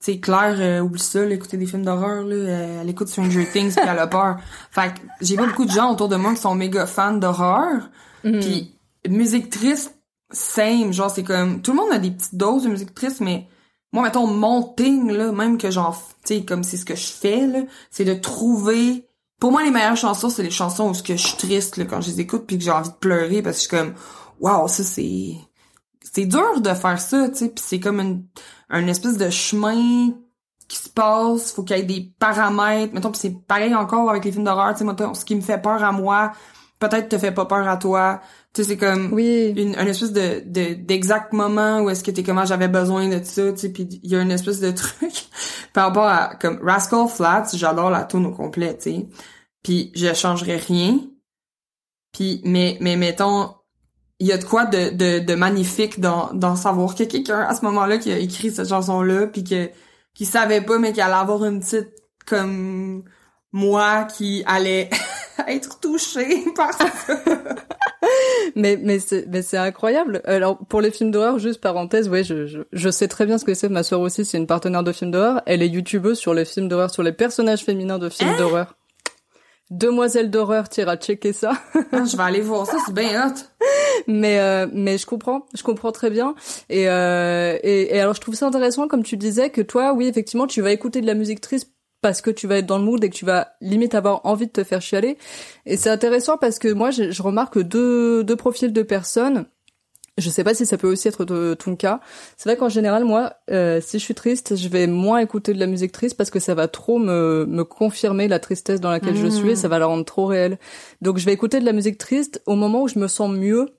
sais 0.00 0.18
Claire 0.18 0.56
euh, 0.58 0.80
oublie 0.80 1.00
ça 1.00 1.24
là, 1.24 1.34
écouter 1.34 1.56
des 1.56 1.66
films 1.66 1.84
d'horreur 1.84 2.24
là 2.24 2.34
euh, 2.34 2.80
elle 2.82 2.88
écoute 2.90 3.08
Stranger 3.08 3.46
Things 3.52 3.74
puis 3.74 3.84
elle 3.86 3.98
a 3.98 4.06
peur 4.06 4.36
fait 4.70 4.94
que 4.94 5.00
j'ai 5.20 5.36
pas 5.36 5.46
beaucoup 5.46 5.66
de 5.66 5.70
gens 5.70 5.92
autour 5.92 6.08
de 6.08 6.16
moi 6.16 6.34
qui 6.34 6.40
sont 6.40 6.54
méga 6.54 6.86
fans 6.86 7.14
d'horreur 7.16 7.88
Mhm. 8.22 8.40
puis 8.40 8.74
musique 9.08 9.48
triste 9.48 9.94
same, 10.30 10.92
genre 10.92 11.10
c'est 11.10 11.22
comme 11.24 11.62
tout 11.62 11.72
le 11.72 11.78
monde 11.78 11.92
a 11.92 11.98
des 11.98 12.10
petites 12.10 12.34
doses 12.34 12.64
de 12.64 12.68
musique 12.68 12.94
triste 12.94 13.20
mais 13.20 13.48
moi 13.92 14.02
mettons 14.04 14.26
mon 14.26 14.62
thing 14.62 15.10
là, 15.10 15.32
même 15.32 15.56
que 15.58 15.70
genre 15.70 16.00
tu 16.24 16.34
sais 16.36 16.44
comme 16.44 16.62
c'est 16.62 16.76
ce 16.76 16.84
que 16.84 16.94
je 16.94 17.06
fais 17.06 17.46
là, 17.46 17.60
c'est 17.90 18.04
de 18.04 18.12
trouver 18.14 19.06
pour 19.40 19.52
moi 19.52 19.64
les 19.64 19.70
meilleures 19.70 19.96
chansons 19.96 20.28
c'est 20.28 20.42
les 20.42 20.50
chansons 20.50 20.90
où 20.90 20.94
ce 20.94 21.02
que 21.02 21.16
je 21.16 21.26
suis 21.28 21.36
triste 21.36 21.78
là, 21.78 21.86
quand 21.86 22.00
je 22.02 22.10
les 22.10 22.20
écoute 22.20 22.44
puis 22.46 22.58
que 22.58 22.64
j'ai 22.64 22.70
envie 22.70 22.90
de 22.90 22.94
pleurer 22.94 23.40
parce 23.42 23.56
que 23.56 23.62
je 23.62 23.68
suis 23.68 23.76
comme 23.76 23.94
waouh, 24.38 24.68
ça 24.68 24.84
c'est 24.84 25.34
c'est 26.12 26.26
dur 26.26 26.60
de 26.60 26.74
faire 26.74 27.00
ça, 27.00 27.28
tu 27.28 27.36
sais, 27.36 27.48
puis 27.48 27.64
c'est 27.66 27.80
comme 27.80 28.00
une 28.00 28.24
un 28.68 28.86
espèce 28.86 29.16
de 29.18 29.30
chemin 29.30 30.12
qui 30.68 30.76
se 30.76 30.88
passe, 30.88 31.52
faut 31.52 31.64
qu'il 31.64 31.76
y 31.76 31.80
ait 31.80 31.82
des 31.82 32.12
paramètres. 32.20 32.94
Mettons, 32.94 33.10
pis 33.10 33.18
c'est 33.18 33.46
pareil 33.46 33.74
encore 33.74 34.08
avec 34.08 34.24
les 34.24 34.32
films 34.32 34.44
d'horreur, 34.44 34.74
tu 34.74 34.84
sais, 34.86 35.14
ce 35.14 35.24
qui 35.24 35.34
me 35.34 35.40
fait 35.40 35.60
peur 35.60 35.82
à 35.82 35.90
moi, 35.92 36.32
peut-être 36.78 37.08
te 37.08 37.18
fait 37.18 37.32
pas 37.32 37.46
peur 37.46 37.68
à 37.68 37.76
toi. 37.76 38.20
Tu 38.54 38.62
sais, 38.62 38.68
c'est 38.70 38.76
comme 38.76 39.12
Oui. 39.12 39.52
une, 39.56 39.76
un 39.76 39.86
espèce 39.86 40.12
de, 40.12 40.42
de 40.46 40.74
d'exact 40.74 41.32
moment 41.32 41.80
où 41.80 41.90
est-ce 41.90 42.02
que 42.04 42.10
t'es 42.12 42.22
comment 42.22 42.44
j'avais 42.44 42.68
besoin 42.68 43.08
de 43.08 43.22
ça, 43.24 43.52
tu 43.52 43.58
sais, 43.58 43.68
puis 43.72 43.88
il 44.02 44.10
y 44.10 44.16
a 44.16 44.22
une 44.22 44.30
espèce 44.30 44.60
de 44.60 44.70
truc 44.72 45.12
par 45.72 45.88
rapport 45.88 46.06
à 46.06 46.34
comme 46.36 46.60
Rascal 46.62 47.08
Flats, 47.08 47.48
j'adore 47.54 47.90
la 47.90 48.04
tune 48.04 48.26
au 48.26 48.32
complet, 48.32 48.76
tu 48.76 48.82
sais. 48.90 49.08
Puis 49.62 49.92
je 49.94 50.14
changerais 50.14 50.56
rien. 50.56 51.00
Puis 52.12 52.40
mais 52.44 52.78
mais 52.80 52.96
mettons 52.96 53.54
il 54.20 54.26
y 54.26 54.32
a 54.32 54.38
de 54.38 54.44
quoi 54.44 54.66
de, 54.66 54.90
de, 54.90 55.18
de 55.24 55.34
magnifique 55.34 55.98
dans, 55.98 56.30
dans 56.34 56.54
savoir 56.54 56.94
que 56.94 57.04
quelqu'un 57.04 57.40
à 57.40 57.54
ce 57.54 57.64
moment-là 57.64 57.98
qui 57.98 58.12
a 58.12 58.18
écrit 58.18 58.50
cette 58.50 58.68
chanson-là 58.68 59.26
puis 59.26 59.42
que 59.44 59.70
qui 60.14 60.26
savait 60.26 60.60
pas 60.60 60.78
mais 60.78 60.92
qui 60.92 61.00
allait 61.00 61.14
avoir 61.14 61.44
une 61.44 61.60
petite 61.60 61.88
comme 62.26 63.02
moi 63.52 64.04
qui 64.04 64.44
allait 64.46 64.90
être 65.48 65.80
touchée 65.80 66.44
par 66.56 66.72
ça. 66.74 66.86
Mais 68.56 68.78
mais 68.82 68.98
c'est 68.98 69.26
mais 69.28 69.42
c'est 69.42 69.58
incroyable. 69.58 70.22
Alors 70.24 70.58
pour 70.66 70.80
les 70.80 70.90
films 70.90 71.10
d'horreur, 71.10 71.38
juste 71.38 71.60
parenthèse, 71.60 72.08
ouais, 72.08 72.24
je, 72.24 72.46
je 72.46 72.60
je 72.72 72.90
sais 72.90 73.06
très 73.08 73.26
bien 73.26 73.38
ce 73.38 73.44
que 73.44 73.54
c'est. 73.54 73.68
Ma 73.68 73.82
sœur 73.82 74.00
aussi, 74.00 74.24
c'est 74.24 74.38
une 74.38 74.46
partenaire 74.46 74.82
de 74.82 74.92
films 74.92 75.10
d'horreur. 75.12 75.42
Elle 75.46 75.62
est 75.62 75.68
youtubeuse 75.68 76.18
sur 76.18 76.34
les 76.34 76.44
films 76.44 76.68
d'horreur, 76.68 76.90
sur 76.90 77.02
les 77.02 77.12
personnages 77.12 77.62
féminins 77.62 77.98
de 77.98 78.08
films 78.08 78.36
d'horreur. 78.36 78.76
Demoiselle 79.70 80.30
d'horreur, 80.30 80.68
t'iras 80.68 80.96
checker 80.96 81.32
ça. 81.32 81.52
Ah, 81.92 82.04
je 82.04 82.16
vais 82.16 82.22
aller 82.22 82.40
voir 82.40 82.66
ça, 82.66 82.78
c'est 82.84 82.92
bien 82.92 83.28
hot. 83.28 83.34
mais 84.08 84.40
euh, 84.40 84.66
mais 84.72 84.98
je 84.98 85.06
comprends, 85.06 85.46
je 85.56 85.62
comprends 85.62 85.92
très 85.92 86.10
bien. 86.10 86.34
Et, 86.68 86.88
euh, 86.88 87.56
et 87.62 87.94
et 87.94 88.00
alors 88.00 88.14
je 88.14 88.20
trouve 88.20 88.34
ça 88.34 88.46
intéressant 88.46 88.88
comme 88.88 89.02
tu 89.04 89.16
disais 89.16 89.50
que 89.50 89.60
toi, 89.60 89.92
oui 89.92 90.06
effectivement, 90.08 90.46
tu 90.46 90.60
vas 90.60 90.72
écouter 90.72 91.00
de 91.00 91.06
la 91.06 91.14
musique 91.14 91.40
triste 91.40 91.70
parce 92.02 92.20
que 92.22 92.30
tu 92.30 92.46
vas 92.46 92.58
être 92.58 92.66
dans 92.66 92.78
le 92.78 92.84
mood 92.84 93.02
et 93.04 93.10
que 93.10 93.14
tu 93.14 93.24
vas 93.24 93.52
limite 93.60 93.94
avoir 93.94 94.24
envie 94.24 94.46
de 94.46 94.52
te 94.52 94.64
faire 94.64 94.80
chialer. 94.80 95.18
Et 95.66 95.76
c'est 95.76 95.90
intéressant 95.90 96.38
parce 96.38 96.58
que 96.58 96.68
moi, 96.72 96.90
je, 96.90 97.10
je 97.10 97.22
remarque 97.22 97.60
deux, 97.60 98.24
deux 98.24 98.36
profils 98.36 98.72
de 98.72 98.82
personnes. 98.82 99.44
Je 100.20 100.30
sais 100.30 100.44
pas 100.44 100.54
si 100.54 100.66
ça 100.66 100.76
peut 100.76 100.90
aussi 100.90 101.08
être 101.08 101.24
de 101.24 101.54
ton 101.54 101.74
cas. 101.74 102.00
C'est 102.36 102.48
vrai 102.48 102.56
qu'en 102.56 102.68
général, 102.68 103.04
moi, 103.04 103.34
euh, 103.50 103.80
si 103.80 103.98
je 103.98 104.04
suis 104.04 104.14
triste, 104.14 104.56
je 104.56 104.68
vais 104.68 104.86
moins 104.86 105.18
écouter 105.18 105.52
de 105.52 105.58
la 105.58 105.66
musique 105.66 105.92
triste 105.92 106.16
parce 106.16 106.30
que 106.30 106.38
ça 106.38 106.54
va 106.54 106.68
trop 106.68 106.98
me, 106.98 107.46
me 107.48 107.64
confirmer 107.64 108.28
la 108.28 108.38
tristesse 108.38 108.80
dans 108.80 108.90
laquelle 108.90 109.16
je 109.16 109.26
suis 109.26 109.50
et 109.50 109.56
ça 109.56 109.68
va 109.68 109.78
la 109.78 109.86
rendre 109.86 110.04
trop 110.04 110.26
réelle. 110.26 110.58
Donc 111.00 111.18
je 111.18 111.24
vais 111.24 111.32
écouter 111.32 111.58
de 111.58 111.64
la 111.64 111.72
musique 111.72 111.98
triste 111.98 112.42
au 112.46 112.54
moment 112.54 112.82
où 112.82 112.88
je 112.88 112.98
me 112.98 113.08
sens 113.08 113.30
mieux, 113.30 113.70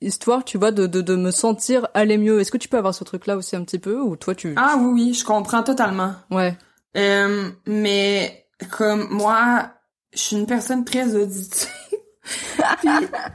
histoire, 0.00 0.44
tu 0.44 0.58
vois, 0.58 0.70
de, 0.70 0.86
de, 0.86 1.00
de 1.00 1.16
me 1.16 1.30
sentir 1.30 1.88
aller 1.94 2.18
mieux. 2.18 2.40
Est-ce 2.40 2.50
que 2.50 2.58
tu 2.58 2.68
peux 2.68 2.78
avoir 2.78 2.94
ce 2.94 3.04
truc-là 3.04 3.36
aussi 3.36 3.56
un 3.56 3.62
petit 3.62 3.78
peu 3.78 4.00
ou 4.00 4.16
toi 4.16 4.34
tu... 4.34 4.54
Ah 4.56 4.76
oui, 4.78 4.90
oui, 4.92 5.14
je 5.14 5.24
comprends 5.24 5.62
totalement. 5.62 6.14
Ouais. 6.30 6.56
Euh, 6.96 7.50
mais 7.66 8.46
comme 8.70 9.08
moi, 9.10 9.70
je 10.12 10.18
suis 10.18 10.36
une 10.36 10.46
personne 10.46 10.84
très 10.84 11.14
auditive. 11.14 11.68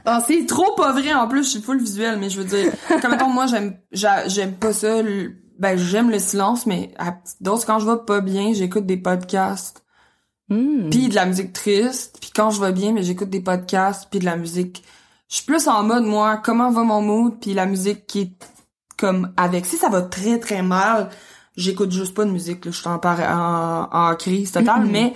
Ah, 0.04 0.20
c'est 0.26 0.46
trop 0.46 0.74
pas 0.76 0.92
vrai 0.92 1.12
en 1.14 1.28
plus, 1.28 1.44
je 1.44 1.48
suis 1.50 1.62
full 1.62 1.78
visuel, 1.80 2.18
mais 2.18 2.30
je 2.30 2.40
veux 2.40 2.44
dire, 2.44 2.72
comme 3.02 3.10
mettons, 3.12 3.28
moi 3.30 3.46
j'aime 3.46 3.78
j'a- 3.92 4.28
j'aime 4.28 4.54
pas 4.54 4.72
ça, 4.72 5.02
ben 5.58 5.76
j'aime 5.76 6.10
le 6.10 6.18
silence, 6.18 6.66
mais 6.66 6.94
à 6.98 7.12
petite 7.12 7.42
dose, 7.42 7.64
quand 7.64 7.78
je 7.78 7.86
vais 7.90 7.98
pas 8.06 8.20
bien, 8.20 8.52
j'écoute 8.52 8.86
des 8.86 8.96
podcasts, 8.96 9.82
Hmm. 10.50 10.88
puis 10.88 11.08
de 11.08 11.14
la 11.14 11.26
musique 11.26 11.52
triste, 11.52 12.16
puis 12.22 12.30
quand 12.34 12.50
je 12.50 12.58
vais 12.60 12.72
bien, 12.72 12.92
mais 12.92 13.02
j'écoute 13.02 13.28
des 13.28 13.40
podcasts, 13.42 14.08
puis 14.10 14.18
de 14.18 14.24
la 14.24 14.36
musique. 14.36 14.82
Je 15.28 15.36
suis 15.36 15.44
plus 15.44 15.68
en 15.68 15.82
mode 15.82 16.04
moi, 16.04 16.38
comment 16.38 16.70
va 16.70 16.84
mon 16.84 17.02
mood, 17.02 17.34
puis 17.38 17.52
la 17.52 17.66
musique 17.66 18.06
qui 18.06 18.20
est 18.22 18.32
comme 18.96 19.30
avec. 19.36 19.66
Si 19.66 19.76
ça 19.76 19.90
va 19.90 20.00
très 20.00 20.38
très 20.38 20.62
mal, 20.62 21.10
j'écoute 21.54 21.90
juste 21.92 22.14
pas 22.14 22.24
de 22.24 22.30
musique, 22.30 22.64
là, 22.64 22.70
je 22.70 22.78
suis 22.78 22.88
en, 22.88 22.98
en, 23.04 23.88
en 23.92 24.14
crise 24.16 24.52
totale, 24.52 24.86
mais 24.86 25.12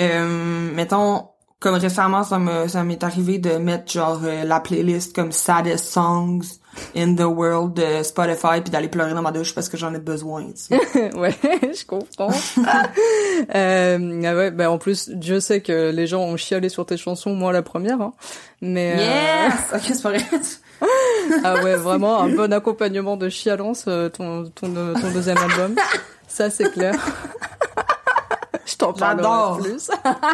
euh, 0.00 0.70
mettons 0.74 1.28
comme 1.64 1.76
récemment 1.76 2.24
ça 2.24 2.38
me 2.38 2.68
ça 2.68 2.84
m'est 2.84 3.02
arrivé 3.02 3.38
de 3.38 3.52
mettre 3.52 3.90
genre 3.90 4.20
euh, 4.22 4.44
la 4.44 4.60
playlist 4.60 5.14
comme 5.14 5.32
saddest 5.32 5.86
songs 5.86 6.60
in 6.94 7.14
the 7.14 7.22
world 7.22 7.72
de 7.72 8.02
Spotify 8.02 8.60
puis 8.62 8.70
d'aller 8.70 8.88
pleurer 8.88 9.14
dans 9.14 9.22
ma 9.22 9.32
douche 9.32 9.54
parce 9.54 9.70
que 9.70 9.78
j'en 9.78 9.94
ai 9.94 9.98
besoin 9.98 10.44
tu 10.44 10.76
sais. 10.76 11.14
ouais, 11.16 11.34
je 11.62 11.86
comprends. 11.86 12.28
euh, 13.54 14.22
ah 14.26 14.36
ouais, 14.36 14.50
bah 14.50 14.70
en 14.70 14.76
plus, 14.76 15.08
Dieu 15.08 15.40
sait 15.40 15.62
que 15.62 15.90
les 15.90 16.06
gens 16.06 16.20
ont 16.20 16.36
chialé 16.36 16.68
sur 16.68 16.84
tes 16.84 16.98
chansons, 16.98 17.34
moi 17.34 17.50
la 17.50 17.62
première. 17.62 17.98
Hein. 18.02 18.12
Mais 18.60 18.96
euh, 18.98 19.48
yes 19.48 19.54
ok 19.72 19.94
c'est 19.94 20.02
vrai 20.02 20.40
ah 21.44 21.62
ouais, 21.62 21.76
vraiment 21.76 22.20
un 22.20 22.28
bon 22.28 22.52
accompagnement 22.52 23.16
de 23.16 23.30
chialance, 23.30 23.86
euh, 23.88 24.10
ton 24.10 24.50
ton 24.54 24.76
euh, 24.76 24.92
ton 25.00 25.10
deuxième 25.12 25.38
album. 25.38 25.76
Ça 26.28 26.50
c'est 26.50 26.70
clair. 26.70 26.94
Je 28.66 28.76
t'en 28.76 28.94
J'adore. 28.94 29.58
plus. 29.60 29.90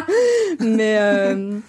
Mais 0.59 0.97
euh, 0.99 1.59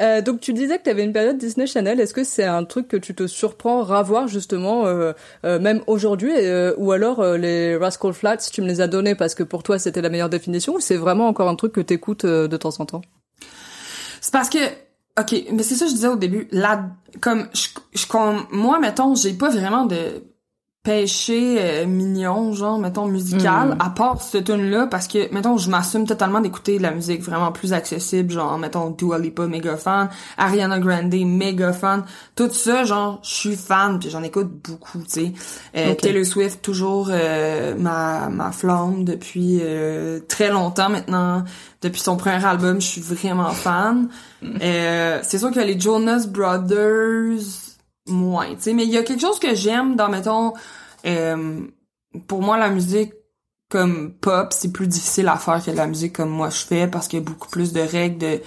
euh, 0.00 0.20
donc 0.22 0.40
tu 0.40 0.52
disais 0.52 0.78
que 0.78 0.84
tu 0.84 0.90
avais 0.90 1.04
une 1.04 1.12
période 1.12 1.38
Disney 1.38 1.66
Channel. 1.66 2.00
Est-ce 2.00 2.14
que 2.14 2.24
c'est 2.24 2.44
un 2.44 2.64
truc 2.64 2.88
que 2.88 2.96
tu 2.96 3.14
te 3.14 3.26
surprends 3.26 3.84
à 3.90 4.02
voir 4.02 4.26
justement, 4.28 4.86
euh, 4.86 5.12
euh, 5.44 5.58
même 5.58 5.82
aujourd'hui, 5.86 6.32
euh, 6.34 6.74
ou 6.78 6.92
alors 6.92 7.20
euh, 7.20 7.36
les 7.36 7.76
Rascal 7.76 8.12
Flats, 8.12 8.38
tu 8.38 8.62
me 8.62 8.66
les 8.68 8.80
as 8.80 8.88
donnés 8.88 9.14
parce 9.14 9.34
que 9.34 9.42
pour 9.42 9.62
toi 9.62 9.78
c'était 9.78 10.02
la 10.02 10.08
meilleure 10.08 10.30
définition, 10.30 10.74
ou 10.74 10.80
c'est 10.80 10.96
vraiment 10.96 11.28
encore 11.28 11.48
un 11.48 11.56
truc 11.56 11.72
que 11.72 11.80
t'écoutes 11.80 12.24
euh, 12.24 12.48
de 12.48 12.56
temps 12.56 12.74
en 12.78 12.86
temps? 12.86 13.02
C'est 14.20 14.32
parce 14.32 14.48
que 14.48 14.58
OK, 15.20 15.44
mais 15.52 15.62
c'est 15.62 15.74
ça 15.74 15.84
que 15.84 15.90
je 15.90 15.94
disais 15.96 16.08
au 16.08 16.16
début, 16.16 16.48
là 16.52 16.86
comme 17.20 17.48
je, 17.52 17.68
je 17.92 18.06
comme 18.06 18.46
moi 18.50 18.78
mettons, 18.80 19.14
j'ai 19.14 19.34
pas 19.34 19.50
vraiment 19.50 19.84
de 19.84 19.96
péché 20.82 21.58
euh, 21.60 21.86
mignon 21.86 22.52
genre 22.54 22.76
mettons 22.76 23.06
musical 23.06 23.76
à 23.78 23.90
part 23.90 24.20
cette 24.20 24.46
tune 24.46 24.68
là 24.68 24.88
parce 24.88 25.06
que 25.06 25.32
mettons 25.32 25.56
je 25.56 25.70
m'assume 25.70 26.06
totalement 26.06 26.40
d'écouter 26.40 26.78
de 26.78 26.82
la 26.82 26.90
musique 26.90 27.22
vraiment 27.22 27.52
plus 27.52 27.72
accessible 27.72 28.32
genre 28.32 28.58
mettons 28.58 28.90
Dua 28.90 29.18
Lipa 29.18 29.46
méga 29.46 29.76
fan, 29.76 30.08
Ariana 30.36 30.80
Grande 30.80 31.14
méga 31.14 31.72
fan, 31.72 32.04
tout 32.34 32.50
ça 32.50 32.82
genre 32.82 33.20
je 33.22 33.30
suis 33.30 33.56
fan 33.56 34.00
puis 34.00 34.10
j'en 34.10 34.24
écoute 34.24 34.50
beaucoup, 34.68 34.98
tu 35.04 35.08
sais. 35.08 35.32
Euh. 35.76 35.94
Taylor 35.94 36.26
Swift 36.26 36.62
toujours 36.62 37.08
euh, 37.10 37.76
ma 37.78 38.28
ma 38.28 38.50
flamme 38.50 39.04
depuis 39.04 39.60
euh, 39.62 40.20
très 40.28 40.50
longtemps 40.50 40.88
maintenant. 40.88 41.44
Depuis 41.80 42.00
son 42.00 42.16
premier 42.16 42.44
album, 42.44 42.80
je 42.80 42.86
suis 42.86 43.00
vraiment 43.00 43.50
fan. 43.50 44.08
Euh, 44.62 45.18
c'est 45.22 45.38
sûr 45.38 45.50
que 45.50 45.60
les 45.60 45.78
Jonas 45.78 46.26
Brothers 46.28 47.71
moins, 48.06 48.54
tu 48.54 48.62
sais, 48.62 48.72
mais 48.74 48.84
il 48.84 48.90
y 48.90 48.98
a 48.98 49.02
quelque 49.02 49.20
chose 49.20 49.38
que 49.38 49.54
j'aime 49.54 49.96
dans 49.96 50.08
mettons 50.08 50.52
euh, 51.06 51.60
pour 52.26 52.42
moi 52.42 52.56
la 52.56 52.68
musique 52.68 53.12
comme 53.68 54.12
pop, 54.12 54.48
c'est 54.52 54.72
plus 54.72 54.86
difficile 54.86 55.28
à 55.28 55.36
faire 55.36 55.64
que 55.64 55.70
la 55.70 55.86
musique 55.86 56.14
comme 56.14 56.30
moi 56.30 56.50
je 56.50 56.58
fais 56.58 56.86
parce 56.86 57.08
qu'il 57.08 57.20
y 57.20 57.22
a 57.22 57.24
beaucoup 57.24 57.48
plus 57.48 57.72
de 57.72 57.80
règles 57.80 58.18
de 58.18 58.40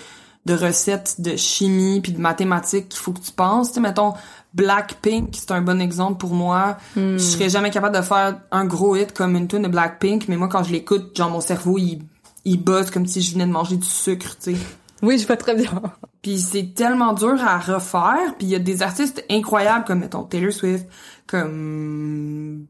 de 0.45 0.53
recettes 0.53 1.19
de 1.19 1.35
chimie 1.35 2.01
puis 2.01 2.11
de 2.11 2.21
mathématiques 2.21 2.89
qu'il 2.89 2.99
faut 2.99 3.13
que 3.13 3.21
tu 3.21 3.31
penses, 3.31 3.69
tu 3.69 3.75
sais 3.75 3.79
mettons 3.81 4.13
Blackpink, 4.53 5.29
c'est 5.33 5.51
un 5.51 5.61
bon 5.61 5.81
exemple 5.81 6.17
pour 6.17 6.33
moi. 6.33 6.77
Je 6.95 7.17
serais 7.17 7.49
jamais 7.49 7.71
capable 7.71 7.97
de 7.97 8.01
faire 8.01 8.39
un 8.51 8.63
gros 8.65 8.95
hit 8.95 9.11
comme 9.11 9.35
une 9.35 9.49
tune 9.49 9.63
de 9.63 9.67
Blackpink, 9.67 10.29
mais 10.29 10.37
moi 10.37 10.47
quand 10.47 10.63
je 10.63 10.71
l'écoute, 10.71 11.15
genre 11.17 11.29
mon 11.29 11.41
cerveau 11.41 11.77
il 11.77 12.03
il 12.45 12.63
buzz 12.63 12.91
comme 12.91 13.07
si 13.07 13.21
je 13.21 13.33
venais 13.33 13.47
de 13.47 13.51
manger 13.51 13.75
du 13.75 13.87
sucre, 13.87 14.37
tu 14.37 14.55
sais. 14.55 14.61
Oui, 15.05 15.19
je 15.19 15.27
vois 15.27 15.37
très 15.37 15.55
bien. 15.55 15.71
Puis 16.21 16.39
c'est 16.39 16.73
tellement 16.73 17.13
dur 17.13 17.37
à 17.45 17.59
refaire. 17.59 18.33
Puis 18.37 18.47
il 18.47 18.49
y 18.49 18.55
a 18.55 18.59
des 18.59 18.81
artistes 18.81 19.23
incroyables 19.29 19.85
comme, 19.85 19.99
mettons, 19.99 20.23
Taylor 20.23 20.51
Swift, 20.51 20.87
comme 21.27 22.65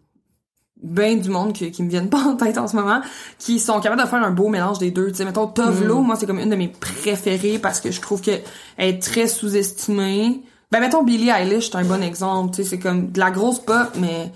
ben 0.83 1.19
du 1.19 1.29
monde 1.29 1.53
qui, 1.53 1.71
qui 1.71 1.81
me 1.81 1.89
viennent 1.89 2.09
pas 2.11 2.21
en 2.23 2.35
tête 2.35 2.57
en 2.57 2.67
ce 2.67 2.75
moment, 2.75 3.01
qui 3.39 3.59
sont 3.59 3.79
capables 3.79 4.01
de 4.01 4.07
faire 4.07 4.23
un 4.23 4.31
beau 4.31 4.49
mélange 4.49 4.79
des 4.79 4.91
deux. 4.91 5.09
Tu 5.11 5.15
sais, 5.15 5.25
mettons, 5.25 5.47
Tovlo, 5.47 6.01
moi, 6.01 6.15
c'est 6.17 6.25
comme 6.25 6.39
une 6.39 6.49
de 6.49 6.55
mes 6.55 6.67
préférées 6.67 7.57
parce 7.57 7.79
que 7.79 7.91
je 7.91 8.01
trouve 8.01 8.21
qu'elle 8.21 8.43
est 8.77 9.01
très 9.01 9.27
sous-estimée. 9.27 10.43
Ben, 10.71 10.81
mettons, 10.81 11.03
Billie 11.03 11.29
Eilish, 11.29 11.71
c'est 11.71 11.77
un 11.77 11.85
bon 11.85 12.03
exemple. 12.03 12.55
Tu 12.55 12.63
sais, 12.63 12.69
c'est 12.71 12.79
comme 12.79 13.11
de 13.11 13.19
la 13.19 13.31
grosse 13.31 13.59
pop, 13.59 13.91
mais 13.97 14.31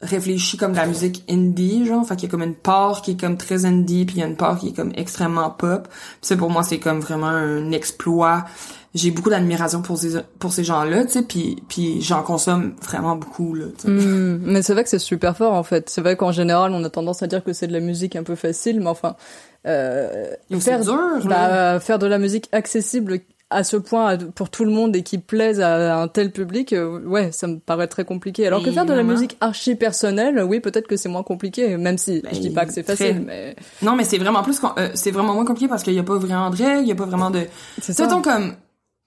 réfléchi 0.00 0.56
comme 0.56 0.72
de 0.72 0.76
la 0.76 0.86
musique 0.86 1.24
indie, 1.28 1.86
genre. 1.86 2.06
Fait 2.06 2.16
qu'il 2.16 2.28
y 2.28 2.28
a 2.28 2.30
comme 2.30 2.42
une 2.42 2.54
part 2.54 3.02
qui 3.02 3.12
est 3.12 3.20
comme 3.20 3.36
très 3.36 3.64
indie, 3.64 4.04
puis 4.04 4.16
il 4.16 4.20
y 4.20 4.22
a 4.22 4.26
une 4.26 4.36
part 4.36 4.58
qui 4.58 4.68
est 4.68 4.72
comme 4.72 4.92
extrêmement 4.96 5.50
pop. 5.50 5.88
Puis 5.88 6.18
ça, 6.22 6.36
pour 6.36 6.50
moi, 6.50 6.62
c'est 6.62 6.78
comme 6.78 7.00
vraiment 7.00 7.28
un 7.28 7.70
exploit. 7.72 8.44
J'ai 8.94 9.10
beaucoup 9.10 9.30
d'admiration 9.30 9.82
pour 9.82 9.98
ces, 9.98 10.20
pour 10.38 10.52
ces 10.52 10.62
gens-là, 10.62 11.04
tu 11.04 11.10
sais, 11.10 11.22
puis, 11.22 11.56
puis 11.68 12.00
j'en 12.00 12.22
consomme 12.22 12.74
vraiment 12.80 13.16
beaucoup, 13.16 13.52
là, 13.52 13.64
tu 13.76 13.86
sais. 13.86 13.88
Hmm, 13.88 14.40
mais 14.44 14.62
c'est 14.62 14.72
vrai 14.72 14.84
que 14.84 14.88
c'est 14.88 15.00
super 15.00 15.36
fort 15.36 15.54
en 15.54 15.64
fait. 15.64 15.90
C'est 15.90 16.00
vrai 16.00 16.16
qu'en 16.16 16.30
général, 16.30 16.70
on 16.72 16.84
a 16.84 16.90
tendance 16.90 17.20
à 17.20 17.26
dire 17.26 17.42
que 17.42 17.52
c'est 17.52 17.66
de 17.66 17.72
la 17.72 17.80
musique 17.80 18.14
un 18.14 18.22
peu 18.22 18.36
facile, 18.36 18.78
mais 18.78 18.86
enfin, 18.86 19.16
euh, 19.66 20.30
c'est 20.60 20.80
dur, 20.82 20.96
bah, 21.24 21.80
faire 21.80 21.98
de 21.98 22.06
la 22.06 22.18
musique 22.18 22.48
accessible 22.52 23.18
à 23.54 23.64
ce 23.64 23.76
point 23.76 24.18
pour 24.18 24.50
tout 24.50 24.64
le 24.64 24.70
monde 24.70 24.94
et 24.96 25.02
qui 25.02 25.18
plaisent 25.18 25.60
à 25.60 25.98
un 26.00 26.08
tel 26.08 26.30
public, 26.32 26.72
euh, 26.72 27.00
ouais, 27.06 27.32
ça 27.32 27.46
me 27.46 27.58
paraît 27.58 27.86
très 27.86 28.04
compliqué. 28.04 28.46
Alors 28.46 28.62
que 28.62 28.70
faire 28.70 28.84
de 28.86 28.92
la 28.92 29.02
musique 29.02 29.36
archi 29.40 29.74
personnelle, 29.74 30.42
oui, 30.46 30.60
peut-être 30.60 30.86
que 30.86 30.96
c'est 30.96 31.08
moins 31.08 31.22
compliqué, 31.22 31.76
même 31.76 31.96
si 31.98 32.20
Ben, 32.20 32.30
je 32.34 32.40
dis 32.40 32.50
pas 32.50 32.66
que 32.66 32.72
c'est 32.72 32.82
très. 32.82 32.96
facile, 32.96 33.22
mais 33.26 33.56
Non, 33.82 33.96
mais 33.96 34.04
c'est 34.04 34.18
vraiment 34.18 34.42
plus, 34.42 34.60
euh, 34.78 34.90
c'est 34.94 35.10
vraiment 35.10 35.34
moins 35.34 35.44
compliqué 35.44 35.68
parce 35.68 35.82
qu'il 35.82 35.94
y 35.94 35.98
a 35.98 36.02
pas 36.02 36.16
vraiment 36.18 36.50
de 36.50 36.56
règles, 36.56 36.82
il 36.82 36.88
y 36.88 36.92
a 36.92 36.96
pas 36.96 37.06
vraiment 37.06 37.30
de, 37.30 37.46
c'est 37.80 37.96
comme 38.22 38.54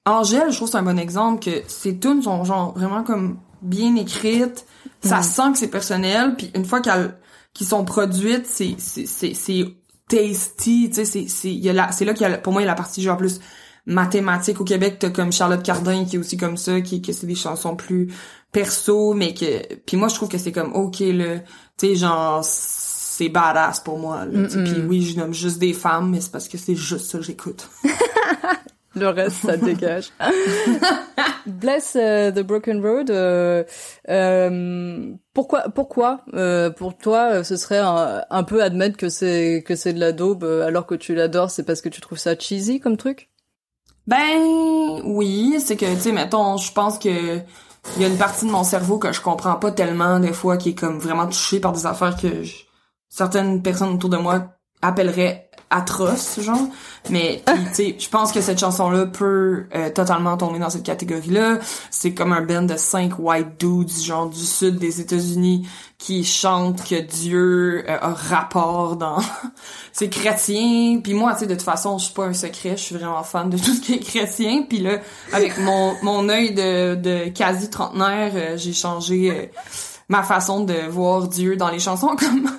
Angèle, 0.05 0.51
je 0.51 0.55
trouve 0.55 0.69
que 0.69 0.71
c'est 0.71 0.77
un 0.77 0.83
bon 0.83 0.97
exemple 0.97 1.43
que 1.43 1.61
ces 1.67 1.97
tunes 1.99 2.21
sont 2.21 2.43
genre 2.45 2.73
vraiment 2.77 3.03
comme 3.03 3.37
bien 3.61 3.95
écrites. 3.97 4.65
Ça 5.01 5.19
Mm. 5.19 5.23
sent 5.23 5.51
que 5.51 5.57
c'est 5.59 5.67
personnel, 5.67 6.35
puis 6.37 6.49
une 6.55 6.63
fois 6.65 6.79
qu'elles 6.79 7.13
qu'ils 7.53 7.67
sont 7.67 7.83
produites, 7.83 8.45
c'est 8.45 8.75
c'est 8.77 9.05
c'est 9.05 9.65
tasty, 10.07 10.89
tu 10.89 10.95
sais, 10.95 11.05
c'est 11.05 11.27
c'est 11.27 11.49
il 11.49 11.59
y 11.63 11.69
a 11.69 11.73
la 11.73 11.91
c'est 11.91 12.05
là 12.05 12.13
qu'il 12.13 12.27
y 12.27 12.31
a 12.33 12.37
pour 12.37 12.53
moi 12.53 12.61
il 12.61 12.65
y 12.65 12.67
a 12.67 12.71
la 12.71 12.75
partie 12.75 13.01
genre 13.01 13.17
plus 13.17 13.41
mathématique 13.87 14.61
au 14.61 14.63
Québec, 14.63 14.97
t'as 14.99 15.09
comme 15.09 15.31
Charlotte 15.31 15.63
Cardin 15.63 16.05
qui 16.05 16.17
est 16.17 16.19
aussi 16.19 16.37
comme 16.37 16.57
ça, 16.57 16.81
qui 16.81 17.01
que 17.01 17.11
c'est 17.13 17.25
des 17.25 17.35
chansons 17.35 17.75
plus 17.75 18.13
perso, 18.51 19.13
mais 19.13 19.33
que 19.33 19.73
puis 19.85 19.97
moi 19.97 20.07
je 20.09 20.15
trouve 20.15 20.29
que 20.29 20.37
c'est 20.37 20.51
comme 20.51 20.73
ok 20.73 20.99
le, 20.99 21.39
tu 21.77 21.87
sais 21.87 21.95
genre 21.95 22.41
c'est 22.43 23.29
badass 23.29 23.79
pour 23.79 23.97
moi. 23.97 24.25
là, 24.25 24.47
sais. 24.49 24.63
Puis 24.63 24.81
oui, 24.87 25.01
je 25.01 25.17
nomme 25.17 25.33
juste 25.33 25.57
des 25.57 25.73
femmes, 25.73 26.11
mais 26.11 26.21
c'est 26.21 26.31
parce 26.31 26.47
que 26.47 26.57
c'est 26.57 26.75
juste 26.75 27.07
ça 27.07 27.17
que 27.17 27.23
j'écoute. 27.23 27.67
Le 28.95 29.09
reste, 29.09 29.45
ça 29.45 29.57
dégage. 29.57 30.09
Bless 31.45 31.95
euh, 31.95 32.31
the 32.31 32.39
Broken 32.39 32.81
Road. 32.83 33.09
euh, 33.11 33.63
euh, 34.09 35.13
pourquoi, 35.33 35.69
pourquoi, 35.69 36.21
euh, 36.33 36.71
pour 36.71 36.97
toi, 36.97 37.29
euh, 37.31 37.43
ce 37.43 37.57
serait 37.57 37.77
un, 37.77 38.23
un 38.29 38.43
peu 38.43 38.63
admettre 38.63 38.97
que 38.97 39.09
c'est 39.09 39.63
que 39.65 39.75
c'est 39.75 39.93
de 39.93 39.99
la 39.99 40.13
daube 40.13 40.43
euh, 40.43 40.65
alors 40.65 40.87
que 40.87 40.95
tu 40.95 41.13
l'adores, 41.13 41.51
c'est 41.51 41.63
parce 41.63 41.81
que 41.81 41.89
tu 41.89 42.01
trouves 42.01 42.17
ça 42.17 42.35
cheesy 42.37 42.79
comme 42.79 42.97
truc? 42.97 43.29
Ben 44.07 45.01
oui, 45.03 45.59
c'est 45.63 45.75
que 45.75 45.93
tu 45.95 45.99
sais 45.99 46.11
mettons, 46.11 46.57
je 46.57 46.71
pense 46.71 46.97
que 46.97 47.37
il 47.95 48.01
y 48.01 48.05
a 48.05 48.07
une 48.07 48.17
partie 48.17 48.45
de 48.45 48.51
mon 48.51 48.63
cerveau 48.63 48.99
que 48.99 49.11
je 49.13 49.21
comprends 49.21 49.55
pas 49.55 49.71
tellement 49.71 50.19
des 50.19 50.33
fois 50.33 50.57
qui 50.57 50.69
est 50.69 50.75
comme 50.75 50.99
vraiment 50.99 51.25
touchée 51.27 51.59
par 51.59 51.71
des 51.73 51.85
affaires 51.85 52.15
que 52.17 52.43
je- 52.43 52.55
certaines 53.09 53.61
personnes 53.63 53.93
autour 53.95 54.09
de 54.09 54.17
moi 54.17 54.49
appelleraient 54.81 55.46
atroces 55.69 56.39
genre. 56.41 56.67
Mais 57.09 57.43
tu 57.47 57.73
sais 57.73 57.95
je 57.99 58.09
pense 58.09 58.31
que 58.31 58.41
cette 58.41 58.59
chanson 58.59 58.89
là 58.89 59.05
peut 59.05 59.65
euh, 59.75 59.89
totalement 59.89 60.37
tomber 60.37 60.59
dans 60.59 60.69
cette 60.69 60.83
catégorie 60.83 61.29
là 61.29 61.59
c'est 61.89 62.13
comme 62.13 62.33
un 62.33 62.41
band 62.41 62.63
de 62.63 62.77
cinq 62.77 63.19
white 63.19 63.59
dudes 63.59 63.91
genre 63.91 64.29
du 64.29 64.39
sud 64.39 64.77
des 64.77 65.01
États-Unis 65.01 65.67
qui 65.97 66.23
chantent 66.23 66.87
que 66.87 67.01
Dieu 67.01 67.83
euh, 67.89 67.97
a 67.99 68.13
rapport 68.13 68.97
dans 68.97 69.17
c'est 69.91 70.09
chrétien. 70.09 70.99
Puis 71.03 71.13
moi 71.13 71.33
tu 71.33 71.39
sais 71.39 71.47
de 71.47 71.55
toute 71.55 71.63
façon 71.63 71.97
je 71.97 72.05
suis 72.05 72.13
pas 72.13 72.25
un 72.25 72.33
secret. 72.33 72.77
Je 72.77 72.83
suis 72.83 72.95
vraiment 72.95 73.23
fan 73.23 73.49
de 73.49 73.57
tout 73.57 73.73
ce 73.73 73.81
qui 73.81 73.95
est 73.95 73.99
chrétien. 73.99 74.63
Puis 74.67 74.79
là 74.79 74.99
avec 75.33 75.57
mon 75.59 75.95
mon 76.03 76.29
œil 76.29 76.53
de 76.53 76.95
de 76.95 77.29
quasi 77.29 77.69
trentenaire 77.69 78.31
euh, 78.35 78.57
j'ai 78.57 78.73
changé 78.73 79.31
euh, 79.31 79.45
ma 80.09 80.23
façon 80.23 80.63
de 80.63 80.87
voir 80.89 81.27
Dieu 81.27 81.57
dans 81.57 81.69
les 81.69 81.79
chansons 81.79 82.15
comme 82.19 82.49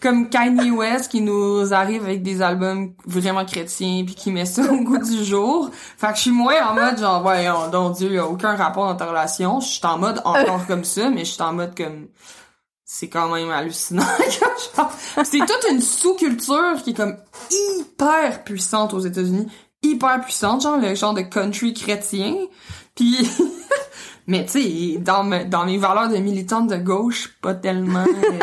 comme 0.00 0.30
Kanye 0.30 0.70
West 0.70 1.10
qui 1.10 1.20
nous 1.20 1.72
arrive 1.72 2.04
avec 2.04 2.22
des 2.22 2.42
albums 2.42 2.94
vraiment 3.04 3.44
chrétiens 3.44 4.02
puis 4.04 4.14
qui 4.14 4.30
met 4.30 4.46
ça 4.46 4.62
au 4.72 4.78
goût 4.78 4.98
du 4.98 5.24
jour. 5.24 5.70
Fait 5.72 6.08
que 6.08 6.16
je 6.16 6.22
suis 6.22 6.30
moins 6.30 6.66
en 6.68 6.74
mode 6.74 6.98
genre 6.98 7.22
voyons 7.22 7.68
donc 7.70 7.96
Dieu 7.96 8.12
y 8.12 8.18
a 8.18 8.26
aucun 8.26 8.56
rapport 8.56 8.86
dans 8.86 8.96
ta 8.96 9.06
relation. 9.06 9.60
Je 9.60 9.68
suis 9.68 9.86
en 9.86 9.98
mode 9.98 10.20
encore 10.24 10.66
comme 10.66 10.84
ça 10.84 11.10
mais 11.10 11.24
je 11.24 11.32
suis 11.32 11.42
en 11.42 11.52
mode 11.52 11.76
comme 11.76 12.08
c'est 12.90 13.08
quand 13.08 13.28
même 13.28 13.50
hallucinant. 13.50 14.02
C'est 15.24 15.38
toute 15.38 15.66
une 15.70 15.82
sous-culture 15.82 16.82
qui 16.82 16.90
est 16.90 16.94
comme 16.94 17.18
hyper 17.50 18.44
puissante 18.44 18.94
aux 18.94 19.00
États-Unis, 19.00 19.46
hyper 19.82 20.22
puissante, 20.22 20.62
genre 20.62 20.78
le 20.78 20.94
genre 20.94 21.12
de 21.12 21.20
country 21.20 21.74
chrétien. 21.74 22.34
Puis 22.94 23.28
mais 24.28 24.44
tu 24.46 24.62
sais, 24.62 24.98
dans, 24.98 25.24
me- 25.24 25.44
dans 25.44 25.64
mes 25.66 25.76
valeurs 25.78 26.08
de 26.08 26.18
militante 26.18 26.68
de 26.68 26.76
gauche, 26.76 27.36
pas 27.42 27.54
tellement. 27.54 28.04
euh. 28.04 28.38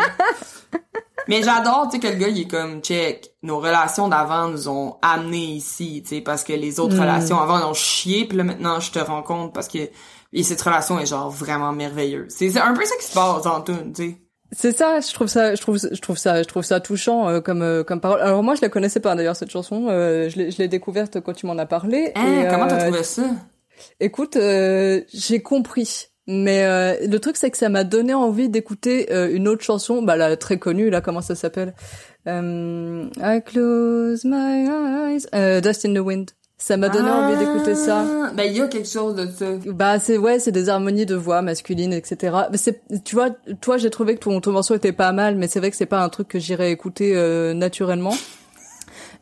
Mais 1.27 1.41
j'adore, 1.41 1.87
tu 1.89 1.99
sais, 1.99 1.99
que 1.99 2.07
le 2.13 2.19
gars, 2.19 2.27
il 2.27 2.41
est 2.41 2.47
comme, 2.47 2.81
check, 2.81 3.31
nos 3.41 3.57
relations 3.57 4.07
d'avant 4.07 4.47
nous 4.49 4.69
ont 4.69 4.97
amenés 5.01 5.53
ici, 5.55 6.03
tu 6.03 6.09
sais, 6.17 6.21
parce 6.21 6.43
que 6.43 6.53
les 6.53 6.79
autres 6.79 6.95
Mm. 6.97 6.99
relations 6.99 7.39
avant 7.39 7.67
ont 7.67 7.73
chié, 7.73 8.25
puis 8.25 8.37
là, 8.37 8.43
maintenant, 8.43 8.79
je 8.79 8.91
te 8.91 8.99
rends 8.99 9.23
compte 9.23 9.51
parce 9.53 9.67
que 9.67 9.79
et 10.33 10.43
cette 10.43 10.61
relation 10.61 10.99
est 10.99 11.05
genre 11.07 11.29
vraiment 11.31 11.71
merveilleuse. 11.71 12.27
C'est 12.29 12.51
c'est 12.51 12.59
un 12.59 12.73
peu 12.73 12.83
ça 12.85 12.95
qui 12.99 13.05
se 13.07 13.13
passe 13.13 13.45
en 13.47 13.61
tout, 13.61 13.73
tu 13.95 14.03
sais. 14.11 14.17
C'est 14.51 14.71
ça, 14.77 14.99
je 14.99 15.11
trouve 15.13 15.27
ça, 15.27 15.55
je 15.55 15.61
trouve, 15.61 15.79
je 15.79 15.99
trouve 16.01 16.17
ça, 16.17 16.43
je 16.43 16.47
trouve 16.47 16.63
ça 16.63 16.79
touchant 16.79 17.27
euh, 17.27 17.41
comme 17.41 17.63
euh, 17.63 17.83
comme 17.83 17.99
parole. 17.99 18.21
Alors 18.21 18.43
moi, 18.43 18.53
je 18.53 18.61
la 18.61 18.69
connaissais 18.69 18.99
pas 18.99 19.15
d'ailleurs 19.15 19.35
cette 19.35 19.49
chanson. 19.49 19.87
euh, 19.89 20.29
je 20.29 20.37
l'ai, 20.37 20.51
je 20.51 20.57
l'ai 20.59 20.67
découverte 20.67 21.19
quand 21.21 21.33
tu 21.33 21.47
m'en 21.47 21.57
as 21.57 21.65
parlé. 21.65 22.11
Hein, 22.15 22.43
et, 22.43 22.47
comment 22.51 22.67
t'as 22.67 22.75
euh, 22.81 22.87
trouvé 22.89 23.03
ça? 23.03 23.23
Écoute, 23.99 24.35
euh, 24.35 25.01
j'ai 25.13 25.41
compris. 25.41 26.07
Mais 26.27 26.63
euh, 26.65 26.95
le 27.07 27.19
truc, 27.19 27.37
c'est 27.37 27.51
que 27.51 27.57
ça 27.57 27.69
m'a 27.69 27.83
donné 27.83 28.13
envie 28.13 28.49
d'écouter 28.49 29.11
euh, 29.11 29.29
une 29.31 29.47
autre 29.47 29.63
chanson, 29.63 30.01
bah 30.01 30.15
là, 30.15 30.35
très 30.37 30.57
connue, 30.57 30.89
là, 30.89 30.99
comment 31.01 31.21
ça 31.21 31.35
s'appelle? 31.35 31.75
Euh, 32.27 33.07
I 33.21 33.41
close 33.45 34.25
my 34.25 34.67
eyes, 34.67 35.27
euh, 35.35 35.61
Dust 35.61 35.85
in 35.85 35.93
the 35.93 35.99
Wind. 35.99 36.31
Ça 36.57 36.77
m'a 36.77 36.87
donné 36.87 37.09
envie 37.09 37.37
d'écouter 37.37 37.75
ça. 37.75 38.03
Ah, 38.07 38.31
Ben, 38.33 38.43
il 38.45 38.57
y 38.57 38.61
a 38.61 38.67
quelque 38.67 38.87
chose 38.87 39.13
de 39.15 39.27
ça. 39.27 39.45
Bah 39.67 39.99
c'est 39.99 40.17
ouais, 40.17 40.39
c'est 40.39 40.53
des 40.53 40.69
harmonies 40.69 41.05
de 41.05 41.13
voix 41.13 41.41
masculines, 41.41 41.91
etc. 41.91 42.33
Mais 42.49 42.57
c'est, 42.57 42.81
tu 43.03 43.13
vois, 43.13 43.29
toi 43.59 43.77
j'ai 43.77 43.89
trouvé 43.89 44.15
que 44.15 44.21
ton, 44.21 44.39
ton 44.39 44.53
morceau 44.53 44.73
était 44.73 44.93
pas 44.93 45.11
mal, 45.11 45.35
mais 45.35 45.47
c'est 45.47 45.59
vrai 45.59 45.69
que 45.69 45.75
c'est 45.75 45.85
pas 45.85 46.01
un 46.01 46.07
truc 46.07 46.29
que 46.29 46.39
j'irais 46.39 46.71
écouter 46.71 47.11
euh, 47.13 47.53
naturellement. 47.53 48.15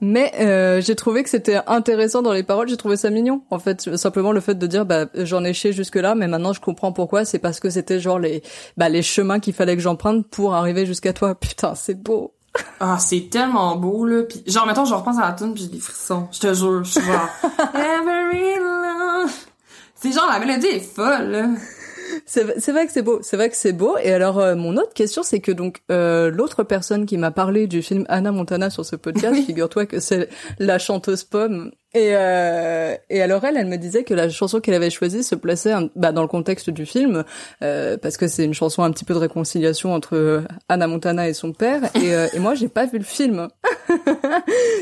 Mais 0.04 0.34
euh, 0.42 0.82
j'ai 0.82 0.96
trouvé 0.96 1.24
que 1.24 1.30
c'était 1.30 1.62
intéressant 1.66 2.22
dans 2.22 2.34
les 2.34 2.44
paroles, 2.44 2.68
j'ai 2.68 2.76
trouvé 2.76 2.98
ça 2.98 3.10
mignon. 3.10 3.42
En 3.50 3.58
fait, 3.58 3.96
simplement 3.96 4.34
le 4.34 4.42
fait 4.42 4.56
de 4.56 4.68
dire 4.68 4.86
bah 4.86 5.06
j'en 5.16 5.46
ai 5.46 5.54
chié 5.54 5.72
jusque 5.72 5.96
là, 5.96 6.14
mais 6.14 6.28
maintenant 6.28 6.52
je 6.52 6.60
comprends 6.60 6.92
pourquoi. 6.92 7.24
C'est 7.24 7.40
parce 7.40 7.62
que 7.62 7.70
c'était 7.70 8.02
genre 8.02 8.20
les 8.20 8.44
bah 8.76 8.90
les 8.90 9.02
chemins 9.02 9.40
qu'il 9.40 9.54
fallait 9.54 9.78
que 9.78 9.82
j'emprunte 9.82 10.28
pour 10.28 10.56
arriver 10.56 10.86
jusqu'à 10.86 11.14
toi. 11.14 11.36
Putain, 11.40 11.74
c'est 11.76 11.96
beau. 11.96 12.34
Ah, 12.82 12.98
c'est 13.00 13.30
tellement 13.32 13.78
beau, 13.78 14.06
là. 14.06 14.24
Puis, 14.24 14.44
genre, 14.46 14.68
mettons, 14.68 14.86
je 14.86 14.94
repense 14.94 15.18
à 15.18 15.22
la 15.22 15.32
tune 15.32 15.54
puis 15.54 15.64
j'ai 15.64 15.70
des 15.70 15.80
frissons. 15.80 16.28
Je 16.32 16.40
te 16.40 16.54
jure, 16.54 16.84
je 16.84 16.92
suis 16.92 17.02
genre... 17.02 17.30
Every 17.74 18.60
love... 18.60 19.32
C'est 19.96 20.12
genre, 20.12 20.28
la 20.30 20.38
mélodie 20.38 20.68
est 20.68 20.80
folle, 20.80 21.32
là. 21.32 21.48
C'est 22.26 22.72
vrai 22.72 22.86
que 22.86 22.92
c'est 22.92 23.02
beau, 23.02 23.20
c'est 23.22 23.38
vrai 23.38 23.50
que 23.50 23.56
c'est 23.56 23.74
beau. 23.74 23.98
Et 24.02 24.12
alors, 24.12 24.40
euh, 24.40 24.56
mon 24.56 24.78
autre 24.78 24.94
question, 24.94 25.24
c'est 25.24 25.40
que 25.40 25.52
donc 25.52 25.82
euh, 25.92 26.30
l'autre 26.30 26.64
personne 26.64 27.06
qui 27.06 27.18
m'a 27.18 27.32
parlé 27.32 27.68
du 27.68 27.82
film 27.82 28.06
Anna 28.10 28.32
Montana 28.32 28.70
sur 28.70 28.86
ce 28.86 28.96
podcast, 28.96 29.34
Oui. 29.34 29.44
figure-toi 29.46 29.86
que 29.86 30.00
c'est 30.00 30.30
la 30.60 30.80
chanteuse 30.80 31.24
pomme. 31.24 31.72
Et 31.96 32.16
euh, 32.16 32.96
et 33.10 33.22
alors 33.22 33.44
elle, 33.46 33.56
elle 33.56 33.68
me 33.68 33.78
disait 33.78 34.04
que 34.04 34.16
la 34.16 34.28
chanson 34.30 34.60
qu'elle 34.60 34.74
avait 34.74 34.90
choisie 34.90 35.24
se 35.24 35.36
plaçait 35.36 35.74
bah, 35.96 36.12
dans 36.12 36.24
le 36.24 36.28
contexte 36.28 36.72
du 36.72 36.86
film, 36.88 37.24
euh, 37.62 37.98
parce 37.98 38.18
que 38.18 38.28
c'est 38.28 38.46
une 38.46 38.56
chanson 38.56 38.82
un 38.82 38.92
petit 38.92 39.06
peu 39.06 39.14
de 39.14 39.20
réconciliation 39.20 39.94
entre 39.94 40.16
euh, 40.16 40.42
Anna 40.70 40.88
Montana 40.88 41.30
et 41.30 41.34
son 41.34 41.54
père. 41.54 41.84
Et, 41.96 42.16
euh, 42.16 42.28
et 42.34 42.40
moi, 42.40 42.56
j'ai 42.56 42.68
pas 42.68 42.86
vu 42.88 42.98
le 42.98 43.04
film. 43.04 43.48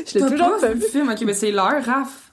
Je 0.06 0.18
l'ai 0.18 0.20
toujours 0.26 0.52
pas 0.52 0.60
pas 0.60 0.72
vu 0.72 0.80
le 0.80 0.86
film? 0.86 1.10
Ok, 1.10 1.24
ben 1.24 1.34
c'est 1.34 1.50
l'heure, 1.50 1.84
Raph. 1.84 2.32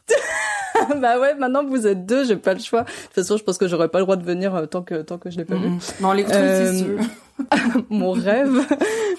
bah 1.02 1.20
ouais, 1.20 1.36
maintenant 1.36 1.64
vous 1.66 1.88
êtes 1.88 2.06
deux, 2.06 2.26
j'ai 2.26 2.36
pas 2.36 2.54
le 2.54 2.60
choix. 2.60 2.82
De 2.82 2.88
toute 2.88 3.16
façon, 3.16 3.38
je 3.38 3.44
pense 3.44 3.58
que 3.58 3.68
j'aurais 3.68 3.90
pas 3.90 4.00
le 4.00 4.06
droit 4.06 4.16
de 4.16 4.24
venir 4.24 4.56
euh, 4.56 4.66
tant 4.66 4.82
que 4.82 5.02
tant 5.02 5.18
que 5.18 5.30
je 5.30 5.38
l'ai 5.38 5.46
pas 5.46 5.56
vu. 5.56 5.70
Mm. 5.70 5.80
Bon, 6.00 6.10
on 6.10 6.14
l'écoutera 6.14 6.40
Euh, 6.40 6.72
c'est 6.72 6.80
sûr. 6.80 7.00
mon 7.90 8.12
rêve. 8.12 8.66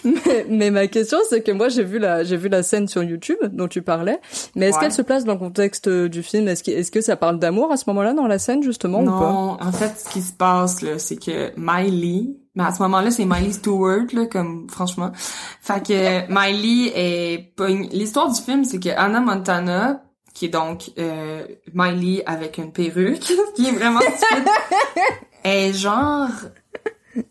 mais, 0.05 0.47
mais 0.49 0.71
ma 0.71 0.87
question, 0.87 1.19
c'est 1.29 1.43
que 1.43 1.53
moi, 1.53 1.69
j'ai 1.69 1.85
vu 1.85 1.99
la, 1.99 2.25
j'ai 2.25 2.37
vu 2.37 2.49
la 2.49 2.63
scène 2.63 2.89
sur 2.89 3.03
YouTube 3.03 3.39
dont 3.53 3.69
tu 3.69 3.83
parlais. 3.83 4.19
Mais 4.55 4.67
est-ce 4.69 4.77
Ouais. 4.77 4.83
qu'elle 4.83 4.93
se 4.93 5.03
place 5.03 5.25
dans 5.25 5.35
le 5.35 5.39
contexte 5.39 5.89
euh, 5.89 6.09
du 6.09 6.23
film? 6.23 6.49
Est-ce 6.49 6.63
que, 6.63 6.71
est-ce 6.71 6.91
que 6.91 7.01
ça 7.01 7.17
parle 7.17 7.39
d'amour 7.39 7.71
à 7.73 7.77
ce 7.77 7.85
moment-là 7.89 8.13
dans 8.15 8.27
la 8.27 8.39
scène 8.39 8.63
justement 8.63 9.01
ou 9.03 9.07
pas? 9.07 9.11
Non, 9.11 9.57
en 9.61 9.73
fait, 9.73 9.93
ce 9.99 10.09
qui 10.13 10.23
se 10.23 10.33
passe, 10.33 10.83
là, 10.83 10.99
c'est 10.99 11.17
que 11.17 11.51
Miley... 11.57 12.29
Mais 12.57 12.65
à 12.65 12.73
ce 12.73 12.83
moment-là, 12.83 13.13
c'est 13.13 13.25
Miley 13.25 13.53
Stewart, 13.53 14.07
là, 14.13 14.27
comme, 14.27 14.67
franchement. 14.69 15.13
Fait 15.61 15.87
que 15.87 16.27
Miley 16.29 16.93
est... 16.97 17.53
L'histoire 17.93 18.31
du 18.33 18.41
film, 18.41 18.65
c'est 18.65 18.81
que 18.81 18.89
Anna 18.89 19.21
Montana, 19.21 20.03
qui 20.35 20.47
est 20.47 20.49
donc 20.49 20.91
euh, 20.99 21.45
Miley 21.75 22.23
avec 22.27 22.59
une 22.59 22.73
perruque, 22.73 23.21
qui 23.55 23.69
est 23.69 23.73
vraiment 23.73 24.01
stupide, 24.01 24.49
est 25.45 25.73
genre 25.73 26.29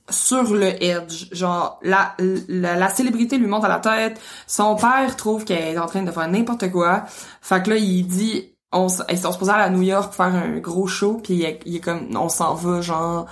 sur 0.10 0.54
le 0.54 0.84
edge. 0.84 1.28
Genre, 1.32 1.80
la, 1.82 2.16
la, 2.48 2.90
célébrité 2.90 3.38
lui 3.38 3.48
monte 3.48 3.66
à 3.66 3.70
la 3.70 3.80
tête. 3.80 4.20
Son 4.48 4.76
père 4.76 5.16
trouve 5.16 5.46
qu'elle 5.46 5.76
est 5.76 5.78
en 5.78 5.88
train 5.88 6.04
de 6.04 6.12
faire 6.12 6.28
n'importe 6.28 6.72
quoi. 6.72 7.06
Fait 7.42 7.64
que 7.64 7.72
là, 7.72 7.78
il 7.78 8.06
dit, 8.06 8.54
on, 8.72 8.88
ils 9.10 9.18
sont 9.18 9.32
supposés 9.32 9.52
aller 9.52 9.64
à 9.64 9.70
New 9.70 9.82
York 9.82 10.06
pour 10.06 10.16
faire 10.16 10.36
un 10.36 10.58
gros 10.60 10.88
show, 10.88 11.20
puis 11.24 11.46
il 11.66 11.76
est, 11.76 11.80
comme, 11.80 12.16
on 12.16 12.30
s'en 12.30 12.54
va, 12.54 12.82
genre, 12.82 13.28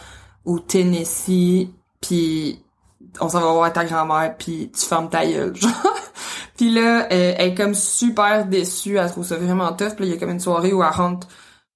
au 0.46 0.60
Tennessee, 0.60 1.70
puis 2.02 2.64
on 3.20 3.30
s'en 3.30 3.42
va 3.42 3.52
voir 3.52 3.74
ta 3.74 3.86
grand-mère, 3.86 4.36
puis 4.38 4.72
tu 4.72 4.86
fermes 4.86 5.10
ta 5.10 5.26
gueule, 5.26 5.56
genre. 5.56 5.72
puis 6.56 6.72
là, 6.72 7.08
elle, 7.12 7.52
est 7.52 7.56
comme 7.56 7.76
super 7.76 8.46
déçue, 8.46 8.98
elle 8.98 9.12
trouve 9.12 9.26
ça 9.26 9.38
vraiment 9.38 9.74
tough, 9.74 9.96
puis 9.96 10.08
il 10.08 10.14
y 10.14 10.14
a 10.14 10.18
comme 10.18 10.32
une 10.32 10.40
soirée 10.40 10.74
où 10.74 10.84
elle 10.84 10.90
rentre, 10.90 11.28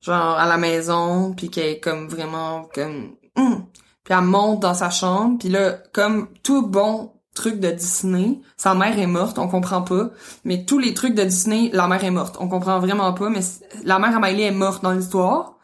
genre, 0.02 0.38
à 0.38 0.48
la 0.48 0.58
maison, 0.58 1.34
puis 1.34 1.50
qu'elle 1.50 1.68
est 1.68 1.80
comme 1.80 2.08
vraiment, 2.08 2.68
comme... 2.74 3.16
hum. 3.36 3.66
Puis 4.04 4.14
elle 4.14 4.22
monte 4.22 4.60
dans 4.62 4.74
sa 4.74 4.90
chambre, 4.90 5.38
puis 5.40 5.50
là, 5.50 5.78
comme 5.94 6.28
tout 6.44 6.66
bon 6.68 7.12
trucs 7.36 7.60
de 7.60 7.70
Disney, 7.72 8.42
sa 8.58 8.74
mère 8.74 8.98
est 9.00 9.08
morte, 9.08 9.38
on 9.40 9.48
comprend 9.48 9.82
pas. 9.84 10.10
Mais 10.44 10.66
tous 10.66 10.80
les 10.80 10.94
trucs 10.94 11.16
de 11.16 11.24
Disney, 11.24 11.70
la 11.72 11.88
mère 11.88 12.04
est 12.04 12.12
morte, 12.12 12.36
on 12.40 12.48
comprend 12.50 12.80
vraiment 12.80 13.14
pas. 13.14 13.30
Mais 13.30 13.40
la 13.84 14.00
mère 14.00 14.18
à 14.18 14.20
Miley 14.20 14.44
est 14.48 14.52
morte 14.52 14.84
dans 14.84 14.92
l'histoire. 14.92 15.58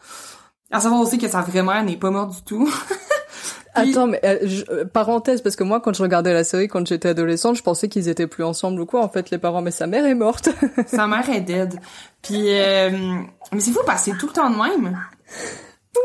À 0.72 0.80
savoir 0.80 1.02
aussi 1.02 1.18
que 1.18 1.28
sa 1.28 1.42
vraie 1.42 1.64
mère 1.64 1.84
n'est 1.84 1.98
pas 1.98 2.10
morte 2.12 2.32
du 2.36 2.42
tout. 2.44 2.70
Puis- 3.76 3.92
Attends, 3.92 4.08
mais 4.08 4.20
euh, 4.26 4.38
je- 4.44 4.64
euh, 4.72 4.86
parenthèse, 4.86 5.42
parce 5.42 5.56
que 5.56 5.64
moi, 5.64 5.80
quand 5.82 5.94
je 5.94 6.02
regardais 6.02 6.34
la 6.34 6.44
série 6.44 6.68
quand 6.68 6.86
j'étais 6.88 7.10
adolescente, 7.10 7.56
je 7.58 7.62
pensais 7.64 7.90
qu'ils 7.90 8.08
étaient 8.10 8.26
plus 8.28 8.44
ensemble 8.44 8.82
ou 8.82 8.86
quoi, 8.86 9.04
en 9.04 9.10
fait, 9.10 9.30
les 9.30 9.38
parents. 9.38 9.62
Mais 9.62 9.72
sa 9.72 9.88
mère 9.88 10.06
est 10.06 10.16
morte. 10.16 10.50
sa 10.88 11.06
mère 11.06 11.30
est 11.30 11.42
dead. 11.42 11.80
Puis, 12.22 12.44
euh, 12.60 12.90
mais 13.52 13.60
c'est 13.60 13.72
fou 13.72 13.82
parce 13.86 14.04
que 14.04 14.12
c'est 14.12 14.18
tout 14.18 14.28
le 14.28 14.34
temps 14.34 14.50
de 14.50 14.56
même. 14.58 14.98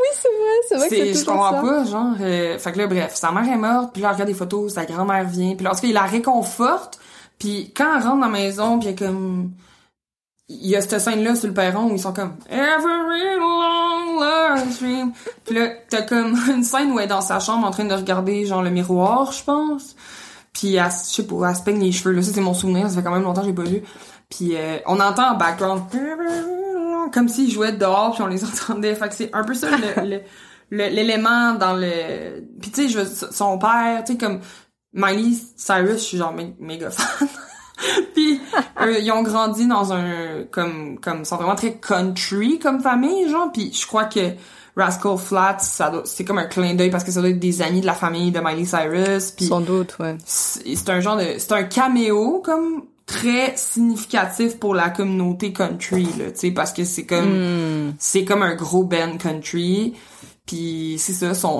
Oui, 0.01 0.07
c'est 0.21 0.27
vrai, 0.29 0.57
c'est 0.67 0.75
vrai 0.77 0.89
que 0.89 0.95
c'est 0.95 1.13
je 1.13 1.25
tout 1.25 1.31
comprends 1.31 1.51
ça. 1.51 1.61
pas, 1.61 1.85
genre. 1.85 2.15
euh, 2.21 2.57
fait 2.59 2.71
que 2.71 2.77
là, 2.77 2.87
bref, 2.87 3.15
sa 3.15 3.31
mère 3.31 3.51
est 3.51 3.57
morte, 3.57 3.91
puis 3.93 4.01
là, 4.01 4.09
elle 4.09 4.13
regarde 4.15 4.29
des 4.29 4.35
photos, 4.35 4.73
sa 4.73 4.85
grand-mère 4.85 5.25
vient, 5.25 5.55
puis 5.55 5.65
lorsqu'il 5.65 5.93
la 5.93 6.03
réconforte, 6.03 6.99
puis 7.39 7.71
quand 7.75 7.95
elle 7.97 8.03
rentre 8.03 8.19
dans 8.21 8.27
la 8.27 8.31
maison, 8.31 8.79
puis 8.79 8.87
elle 8.89 8.93
est 8.93 8.97
comme... 8.97 9.51
Il 10.49 10.67
y 10.67 10.75
a 10.75 10.81
cette 10.81 10.99
scène-là 10.99 11.35
sur 11.35 11.47
le 11.47 11.53
perron 11.53 11.85
où 11.89 11.93
ils 11.93 11.99
sont 11.99 12.13
comme 12.13 12.33
Every 12.49 13.37
long 13.39 14.19
love 14.19 14.71
stream. 14.73 15.13
Puis 15.45 15.55
là, 15.55 15.69
t'as 15.89 16.01
comme 16.01 16.37
une 16.53 16.63
scène 16.63 16.91
où 16.91 16.99
elle 16.99 17.05
est 17.05 17.07
dans 17.07 17.21
sa 17.21 17.39
chambre 17.39 17.65
en 17.65 17.71
train 17.71 17.85
de 17.85 17.93
regarder 17.93 18.45
genre 18.45 18.61
le 18.61 18.69
miroir, 18.69 19.31
je 19.31 19.43
pense. 19.43 19.95
Puis 20.51 20.75
elle, 20.75 20.91
je 20.91 21.13
sais 21.13 21.25
pas, 21.25 21.49
elle 21.49 21.55
se 21.55 21.61
peigne 21.63 21.79
les 21.79 21.91
cheveux. 21.93 22.11
Là, 22.13 22.21
ça 22.21 22.31
c'est 22.33 22.41
mon 22.41 22.53
souvenir, 22.53 22.89
ça 22.89 22.97
fait 22.97 23.03
quand 23.03 23.11
même 23.13 23.23
longtemps 23.23 23.41
que 23.41 23.47
j'ai 23.47 23.53
pas 23.53 23.63
vu. 23.63 23.83
Puis 24.29 24.51
euh, 24.55 24.77
on 24.85 24.99
entend 24.99 25.31
en 25.31 25.37
background 25.37 25.83
comme 27.13 27.29
s'ils 27.29 27.51
jouaient 27.51 27.71
dehors 27.73 28.13
puis 28.13 28.23
on 28.23 28.27
les 28.27 28.43
entendait. 28.45 28.95
Fait 28.95 29.07
que 29.09 29.15
c'est 29.15 29.29
un 29.33 29.43
peu 29.43 29.53
ça 29.53 29.69
le- 30.01 30.21
l'élément 30.89 31.53
dans 31.53 31.73
le 31.75 32.43
puis 32.59 32.71
tu 32.71 32.81
sais 32.83 32.89
je 32.89 32.99
veux- 32.99 33.27
son 33.31 33.57
père 33.59 34.03
tu 34.05 34.13
sais 34.13 34.17
comme 34.17 34.39
Miley 34.93 35.35
Cyrus 35.55 35.97
je 35.99 36.03
suis 36.03 36.17
genre 36.17 36.33
mé- 36.35 36.55
méga 36.59 36.89
fan 36.89 37.27
puis 38.15 38.39
eux, 38.81 38.99
ils 39.01 39.11
ont 39.11 39.21
grandi 39.23 39.67
dans 39.67 39.93
un 39.93 40.45
comme 40.51 40.99
comme 40.99 41.25
sont 41.25 41.35
vraiment 41.37 41.55
très 41.55 41.75
country 41.75 42.57
comme 42.59 42.79
famille 42.81 43.29
genre 43.29 43.51
puis 43.51 43.71
je 43.73 43.85
crois 43.85 44.05
que 44.05 44.31
Rascal 44.75 45.17
Flatts 45.17 45.61
ça 45.61 45.89
doit- 45.91 46.03
c'est 46.05 46.25
comme 46.25 46.39
un 46.39 46.45
clin 46.45 46.73
d'œil 46.73 46.89
parce 46.89 47.03
que 47.03 47.11
ça 47.11 47.19
doit 47.19 47.29
être 47.29 47.39
des 47.39 47.61
amis 47.61 47.81
de 47.81 47.85
la 47.85 47.93
famille 47.93 48.31
de 48.31 48.39
Miley 48.39 48.65
Cyrus 48.65 49.31
puis 49.31 49.45
Sans 49.45 49.61
doute, 49.61 49.95
ouais. 49.99 50.17
c'est 50.25 50.75
c'est 50.75 50.89
un 50.89 50.99
genre 51.01 51.17
de 51.17 51.35
c'est 51.37 51.51
un 51.51 51.63
caméo 51.63 52.41
comme 52.43 52.83
très 53.05 53.55
significatif 53.57 54.57
pour 54.59 54.73
la 54.73 54.89
communauté 54.89 55.51
country 55.51 56.05
là 56.17 56.31
tu 56.31 56.39
sais 56.39 56.51
parce 56.51 56.71
que 56.71 56.83
c'est 56.85 57.05
comme 57.05 57.87
Hmm. 57.87 57.93
c'est 57.99 58.23
comme 58.25 58.43
un 58.43 58.55
gros 58.55 58.83
band 58.83 59.17
country. 59.17 59.93
Puis 60.45 60.95
c'est 60.99 61.13
ça 61.13 61.33
son 61.33 61.59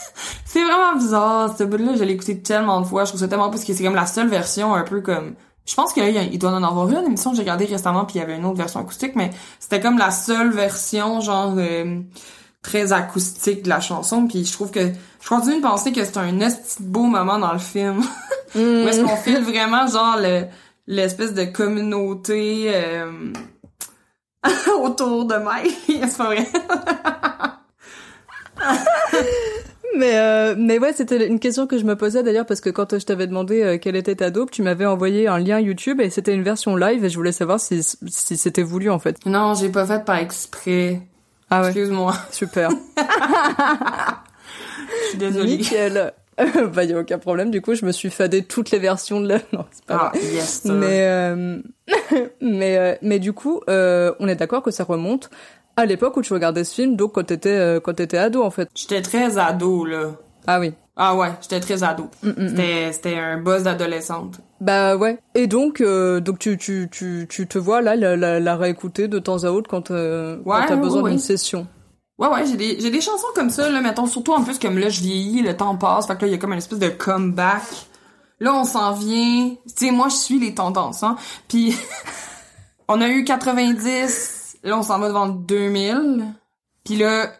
c'est 0.44 0.62
vraiment 0.62 0.96
bizarre 0.96 1.54
ce 1.56 1.64
bout 1.64 1.78
là 1.78 1.92
je 1.96 2.04
l'ai 2.04 2.14
écouté 2.14 2.40
tellement 2.40 2.80
de 2.80 2.86
fois 2.86 3.04
je 3.04 3.10
trouve 3.10 3.20
ça 3.20 3.28
tellement 3.28 3.50
parce 3.50 3.64
que 3.64 3.74
c'est 3.74 3.84
comme 3.84 3.94
la 3.94 4.06
seule 4.06 4.28
version 4.28 4.74
un 4.74 4.82
peu 4.82 5.00
comme 5.00 5.34
je 5.66 5.74
pense 5.74 5.92
qu'il 5.92 6.04
il 6.04 6.38
doit 6.38 6.50
en 6.50 6.62
avoir 6.62 6.88
une 6.90 7.06
émission 7.06 7.30
que 7.30 7.36
j'ai 7.36 7.42
regardé 7.42 7.64
récemment 7.64 8.04
puis 8.04 8.16
il 8.16 8.18
y 8.18 8.22
avait 8.22 8.36
une 8.36 8.44
autre 8.44 8.56
version 8.56 8.80
acoustique 8.80 9.14
mais 9.14 9.30
c'était 9.60 9.80
comme 9.80 9.98
la 9.98 10.10
seule 10.10 10.50
version 10.50 11.20
genre 11.20 11.54
euh, 11.56 12.00
très 12.62 12.92
acoustique 12.92 13.62
de 13.62 13.68
la 13.68 13.80
chanson 13.80 14.26
puis 14.26 14.44
je 14.44 14.52
trouve 14.52 14.70
que 14.70 14.92
je 15.24 15.28
continue 15.28 15.56
de 15.56 15.62
penser 15.62 15.92
que 15.92 16.04
c'est 16.04 16.18
un 16.18 16.40
esti 16.40 16.82
beau 16.82 17.04
moment 17.04 17.38
dans 17.38 17.52
le 17.52 17.58
film. 17.58 18.02
Où 18.54 18.58
est-ce 18.58 19.00
qu'on 19.02 19.16
file 19.16 19.42
vraiment 19.42 19.86
genre 19.86 20.18
le 20.20 20.44
l'espèce 20.86 21.34
de 21.34 21.44
communauté 21.44 22.70
euh, 22.74 23.32
autour 24.80 25.24
de 25.24 25.36
Mike 25.36 25.74
c'est 25.86 26.16
pas 26.16 26.24
vrai 26.24 26.46
Mais 29.96 30.18
euh, 30.18 30.56
mais 30.58 30.80
ouais, 30.80 30.92
c'était 30.92 31.24
une 31.28 31.38
question 31.38 31.68
que 31.68 31.78
je 31.78 31.84
me 31.84 31.94
posais 31.94 32.24
d'ailleurs 32.24 32.46
parce 32.46 32.60
que 32.60 32.68
quand 32.68 32.98
je 32.98 33.06
t'avais 33.06 33.28
demandé 33.28 33.62
euh, 33.62 33.78
quelle 33.78 33.94
était 33.94 34.16
ta 34.16 34.30
dope, 34.30 34.50
tu 34.50 34.60
m'avais 34.62 34.86
envoyé 34.86 35.28
un 35.28 35.38
lien 35.38 35.60
YouTube 35.60 36.00
et 36.00 36.10
c'était 36.10 36.34
une 36.34 36.42
version 36.42 36.74
live 36.74 37.04
et 37.04 37.08
je 37.08 37.16
voulais 37.16 37.30
savoir 37.30 37.60
si 37.60 37.80
si 38.08 38.36
c'était 38.36 38.64
voulu 38.64 38.90
en 38.90 38.98
fait. 38.98 39.24
non 39.24 39.54
j'ai 39.54 39.68
pas 39.68 39.86
fait 39.86 40.04
par 40.04 40.16
exprès 40.16 41.00
Ah 41.48 41.60
ouais, 41.60 41.68
excuse-moi 41.68 42.12
super. 42.32 42.70
je 45.04 45.08
suis 45.10 45.18
désolée 45.18 45.58
Nickel. 45.58 46.12
bah 46.74 46.84
y 46.84 46.92
a 46.92 46.98
aucun 46.98 47.18
problème. 47.18 47.50
Du 47.50 47.60
coup, 47.62 47.74
je 47.74 47.84
me 47.86 47.92
suis 47.92 48.10
fadé 48.10 48.44
toutes 48.44 48.70
les 48.70 48.78
versions 48.78 49.20
de 49.20 49.28
la. 49.28 49.38
Non, 49.52 49.64
c'est 49.70 49.84
pas 49.86 50.10
ah 50.12 50.18
vrai. 50.18 50.24
yes. 50.34 50.64
Mais 50.64 51.06
euh, 51.06 51.58
mais 52.40 52.76
euh, 52.78 52.94
mais 53.02 53.18
du 53.18 53.32
coup, 53.32 53.60
euh, 53.68 54.12
on 54.20 54.28
est 54.28 54.36
d'accord 54.36 54.62
que 54.62 54.70
ça 54.70 54.84
remonte 54.84 55.30
à 55.76 55.86
l'époque 55.86 56.16
où 56.16 56.22
tu 56.22 56.32
regardais 56.32 56.64
ce 56.64 56.74
film, 56.74 56.96
donc 56.96 57.12
quand 57.14 57.24
t'étais 57.24 57.80
quand 57.82 57.94
t'étais 57.94 58.18
ado 58.18 58.42
en 58.42 58.50
fait. 58.50 58.68
j'étais 58.74 59.02
très 59.02 59.38
ado 59.38 59.84
là 59.84 60.12
Ah 60.46 60.60
oui. 60.60 60.72
ah 60.96 61.16
ouais 61.16 61.30
j'étais 61.42 61.58
très 61.58 61.82
ado 61.82 62.04
Mm, 62.22 62.28
mm, 62.28 62.34
mm. 62.44 62.48
c'était 62.48 62.92
c'était 62.92 63.18
un 63.18 63.38
buzz 63.38 63.64
d'adolescente 63.64 64.40
Bah 64.60 64.96
ouais. 64.96 65.18
Et 65.34 65.48
donc 65.48 65.80
euh, 65.80 66.20
donc 66.20 66.38
tu 66.38 66.56
tu 66.58 66.88
tu 66.92 67.26
tu 67.28 67.48
te 67.48 67.58
vois 67.58 67.82
là 67.82 67.96
la, 67.96 68.16
la, 68.16 68.38
la 68.38 68.56
réécouter 68.56 69.08
de 69.08 69.18
temps 69.18 69.42
à 69.42 69.48
autre 69.50 69.68
quand 69.68 69.90
euh, 69.90 70.38
quand 70.46 70.60
Ouais, 70.60 70.66
t'as 70.68 70.76
ouais, 70.76 70.80
besoin 70.80 71.02
d'une 71.10 71.18
session. 71.18 71.66
Ouais, 72.18 72.28
ouais, 72.28 72.46
j'ai 72.46 72.56
des, 72.56 72.80
j'ai 72.80 72.90
des 72.90 73.00
chansons 73.00 73.26
comme 73.34 73.50
ça, 73.50 73.68
là, 73.68 73.80
mettons, 73.80 74.06
surtout 74.06 74.34
en 74.34 74.44
plus, 74.44 74.58
comme 74.58 74.78
là, 74.78 74.88
je 74.88 75.00
vieillis, 75.00 75.42
le 75.42 75.56
temps 75.56 75.76
passe, 75.76 76.06
fait 76.06 76.14
que 76.16 76.22
là, 76.22 76.28
il 76.28 76.30
y 76.30 76.34
a 76.34 76.38
comme 76.38 76.52
une 76.52 76.58
espèce 76.58 76.78
de 76.78 76.88
comeback. 76.88 77.62
Là, 78.40 78.54
on 78.54 78.64
s'en 78.64 78.92
vient, 78.92 79.50
tu 79.50 79.86
sais, 79.86 79.90
moi, 79.90 80.08
je 80.08 80.16
suis 80.16 80.38
les 80.38 80.54
tendances, 80.54 81.02
hein, 81.02 81.16
puis 81.48 81.76
on 82.88 83.00
a 83.00 83.08
eu 83.08 83.24
90, 83.24 84.58
là, 84.62 84.78
on 84.78 84.82
s'en 84.82 84.98
va 84.98 85.08
devant 85.08 85.26
le 85.26 85.34
2000, 85.34 86.24
puis 86.84 86.96
là, 86.96 87.32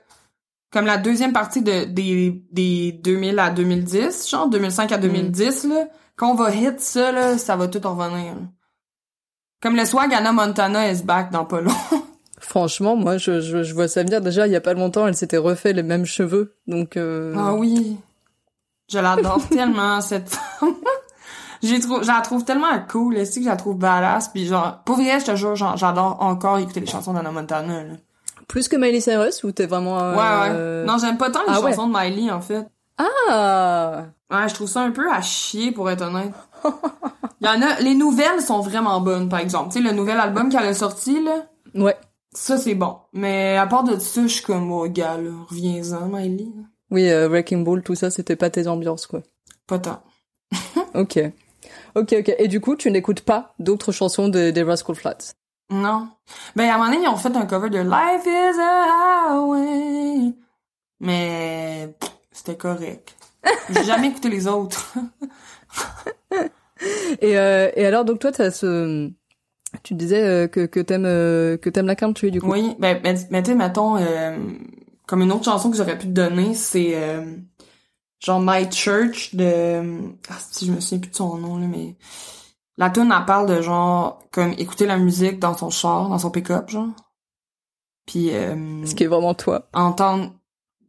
comme 0.72 0.87
la 0.87 0.98
deuxième 0.98 1.32
partie 1.32 1.62
de, 1.62 1.84
des, 1.84 2.42
des 2.50 2.92
2000 3.04 3.38
à 3.38 3.50
2010, 3.50 4.28
genre 4.28 4.48
2005 4.48 4.90
à 4.90 4.98
2010, 4.98 5.64
là, 5.64 5.84
quand 6.16 6.32
on 6.32 6.34
va 6.34 6.52
hit 6.52 6.80
ça, 6.80 7.12
là, 7.12 7.38
ça 7.38 7.54
va 7.54 7.68
tout 7.68 7.78
revenir. 7.78 8.34
là. 8.34 8.40
Comme 9.60 9.76
le 9.76 9.84
swag 9.84 10.12
Anna 10.12 10.32
Montana 10.32 10.90
is 10.90 11.02
back 11.02 11.30
dans 11.30 11.44
pas 11.44 11.60
long. 11.60 11.72
Franchement, 12.46 12.94
moi 12.94 13.16
je, 13.18 13.40
je 13.40 13.62
je 13.62 13.74
vois 13.74 13.88
ça 13.88 14.02
venir. 14.02 14.20
Déjà 14.20 14.46
il 14.46 14.52
y 14.52 14.57
a 14.57 14.61
pas 14.61 14.74
longtemps, 14.74 15.07
elle 15.07 15.14
s'était 15.16 15.38
refait 15.38 15.72
les 15.72 15.83
mêmes 15.83 16.04
cheveux. 16.04 16.54
Donc 16.66 16.96
euh... 16.96 17.35
Ah 17.38 17.54
oui. 17.54 17.96
Je 18.92 18.98
l'adore 18.98 19.40
tellement, 19.50 20.00
cette 20.02 20.28
femme. 20.28 20.74
J'ai 21.62 21.80
je 21.80 22.07
la 22.07 22.20
trouve 22.20 22.44
tellement 22.44 22.66
cool, 22.90 23.16
est 23.16 23.35
que 23.35 23.42
je 23.42 23.48
la 23.48 23.57
trouve 23.57 23.78
badass, 23.78 24.28
puis 24.28 24.46
genre, 24.46 24.83
pour 24.85 24.96
vrai, 24.96 25.18
je 25.20 25.24
te 25.24 25.35
jure, 25.37 25.57
j'adore 25.57 26.18
encore 26.20 26.59
écouter 26.59 26.80
les 26.80 26.87
chansons 26.87 27.14
d'Anna 27.14 27.30
Montana, 27.30 27.83
là. 27.85 27.94
plus 28.46 28.68
que 28.68 28.76
Miley 28.76 29.00
Cyrus 29.00 29.42
ou 29.44 29.52
t'es 29.52 29.64
vraiment 29.64 29.98
euh, 29.98 30.12
Ouais, 30.14 30.50
ouais. 30.50 30.87
Non, 30.87 30.98
j'aime 30.98 31.16
pas 31.16 31.30
tant 31.30 31.40
les 31.40 31.46
Ah 31.48 31.62
ouais. 31.62 31.70
chansons 31.70 31.88
de 31.88 31.96
Miley, 31.98 32.30
en 32.30 32.42
fait. 32.42 32.66
Ah 32.98 34.04
Ouais, 34.30 34.46
je 34.48 34.54
trouve 34.54 34.68
ça 34.68 34.83
un 34.83 34.90
peu 34.90 35.11
à 35.11 35.22
chier, 35.22 35.72
pour 35.72 35.88
être 35.90 36.02
honnête. 36.02 36.33
Il 37.40 37.46
y 37.46 37.48
en 37.48 37.62
a, 37.62 37.80
les 37.80 37.94
nouvelles 37.94 38.42
sont 38.42 38.61
vraiment 38.61 39.00
bonnes, 39.00 39.30
par 39.30 39.38
exemple. 39.38 39.72
Tu 39.72 39.78
sais, 39.83 39.88
le 39.88 39.94
nouvel 39.94 40.20
album 40.20 40.50
qu'elle 40.50 40.66
a 40.66 40.74
sorti, 40.74 41.22
là, 41.24 41.46
ouais. 41.74 41.96
Ça, 42.34 42.58
c'est 42.58 42.74
bon. 42.74 42.98
Mais 43.12 43.56
à 43.56 43.66
part 43.66 43.84
de 43.84 43.98
ça, 43.98 44.22
je 44.22 44.26
suis 44.28 44.42
comme, 44.44 44.70
oh, 44.72 44.86
gars, 44.88 45.16
là, 45.16 45.30
reviens-en, 45.48 46.06
Miley. 46.08 46.48
Oui, 46.90 47.08
euh, 47.10 47.28
Wrecking 47.28 47.64
Ball, 47.64 47.82
tout 47.82 47.94
ça, 47.94 48.10
c'était 48.10 48.36
pas 48.36 48.50
tes 48.50 48.68
ambiances 48.68 49.06
quoi. 49.06 49.22
Pas 49.66 49.78
tant. 49.78 50.02
Ok. 50.94 51.18
Ok, 51.96 52.14
ok. 52.18 52.34
Et 52.38 52.46
du 52.48 52.60
coup, 52.60 52.76
tu 52.76 52.90
n'écoutes 52.90 53.22
pas 53.22 53.54
d'autres 53.58 53.90
chansons 53.92 54.28
de- 54.28 54.50
des 54.50 54.62
Rascal 54.62 54.94
Flats? 54.94 55.32
Non. 55.70 56.08
Ben, 56.54 56.68
à 56.68 56.74
un 56.74 56.78
moment 56.78 56.90
donné, 56.90 57.02
ils 57.04 57.08
ont 57.08 57.16
fait 57.16 57.34
un 57.36 57.46
cover 57.46 57.70
de 57.70 57.78
Life 57.78 58.26
is 58.26 58.60
a 58.60 59.30
Highway. 59.32 60.34
Mais, 61.00 61.96
c'était 62.30 62.56
correct. 62.56 63.16
J'ai 63.70 63.84
jamais 63.84 64.08
écouté 64.08 64.28
les 64.28 64.46
autres. 64.46 64.94
et, 67.20 67.38
euh, 67.38 67.70
et 67.74 67.86
alors, 67.86 68.04
donc 68.04 68.18
toi, 68.20 68.32
t'as 68.32 68.50
ce... 68.50 69.10
Tu 69.82 69.94
disais 69.94 70.22
euh, 70.22 70.46
que, 70.48 70.66
que 70.66 70.80
t'aimes 70.80 71.04
euh, 71.06 71.56
que 71.56 71.68
t'aimes 71.70 71.87
la 71.87 71.96
country, 71.96 72.30
du 72.30 72.40
coup. 72.40 72.50
Oui, 72.50 72.74
ben, 72.78 73.00
ben, 73.02 73.18
ben 73.30 73.42
tu 73.42 73.50
sais, 73.50 73.56
mettons, 73.56 73.96
euh, 73.96 74.37
comme 75.06 75.22
une 75.22 75.32
autre 75.32 75.44
chanson 75.44 75.70
que 75.70 75.76
j'aurais 75.76 75.98
pu 75.98 76.06
te 76.06 76.12
donner, 76.12 76.54
c'est 76.54 76.92
euh, 76.94 77.37
genre 78.20 78.40
My 78.42 78.70
Church 78.70 79.34
de... 79.34 79.82
Ah, 80.28 80.37
si 80.50 80.66
je 80.66 80.72
me 80.72 80.80
souviens 80.80 80.98
plus 80.98 81.10
de 81.10 81.16
son 81.16 81.37
nom, 81.37 81.58
là, 81.58 81.66
mais... 81.66 81.96
La 82.76 82.90
tune 82.90 83.14
elle 83.16 83.24
parle 83.24 83.48
de 83.48 83.62
genre, 83.62 84.20
comme, 84.32 84.52
écouter 84.58 84.87
la 84.87 84.96
musique 84.96 85.38
dans 85.38 85.56
son 85.56 85.70
char, 85.70 86.08
dans 86.08 86.18
son 86.18 86.30
pick-up, 86.30 86.68
genre. 86.70 86.88
Puis, 88.06 88.34
euh, 88.34 88.84
Ce 88.84 88.94
qui 88.94 89.04
est 89.04 89.06
vraiment 89.06 89.34
toi. 89.34 89.68
entendre 89.72 90.32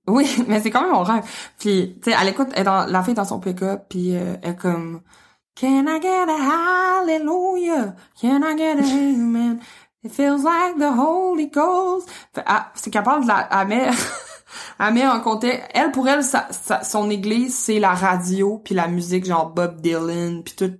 oui 0.07 0.27
mais 0.47 0.61
c'est 0.61 0.69
quand 0.69 0.81
même 0.81 0.91
mon 0.91 1.03
rêve 1.03 1.23
puis 1.57 1.97
tu 2.01 2.11
sais 2.11 2.17
elle 2.19 2.27
écoute 2.27 2.49
elle 2.53 2.65
dans 2.65 2.85
la 2.85 3.03
fille 3.03 3.13
dans 3.15 3.25
son 3.25 3.39
pick-up 3.39 3.85
puis 3.89 4.15
euh, 4.15 4.35
elle 4.43 4.55
comme 4.55 5.01
Can 5.55 5.85
I 5.87 5.99
get 6.01 6.27
a 6.29 6.37
hallelujah? 6.37 7.95
Can 8.19 8.43
I 8.43 8.55
get 8.57 8.77
a 8.79 8.83
amen? 8.83 9.61
It 10.03 10.11
feels 10.11 10.43
like 10.43 10.77
the 10.77 10.91
Holy 10.91 11.47
Ghost. 11.47 12.07
Elle- 12.35 12.43
c'est 12.75 12.91
capable 12.91 13.23
de 13.23 13.27
la 13.29 13.47
elle 13.51 13.67
met 13.67 13.89
elle 14.79 14.93
met 14.93 15.07
en 15.07 15.19
contexte 15.21 15.67
elle 15.73 15.91
pour 15.91 16.07
elle 16.07 16.23
sa- 16.23 16.47
sa- 16.51 16.83
son 16.83 17.09
église 17.09 17.55
c'est 17.55 17.79
la 17.79 17.93
radio 17.93 18.61
puis 18.63 18.75
la 18.75 18.87
musique 18.87 19.25
genre 19.25 19.49
Bob 19.49 19.81
Dylan 19.81 20.43
puis 20.43 20.55
tout 20.55 20.73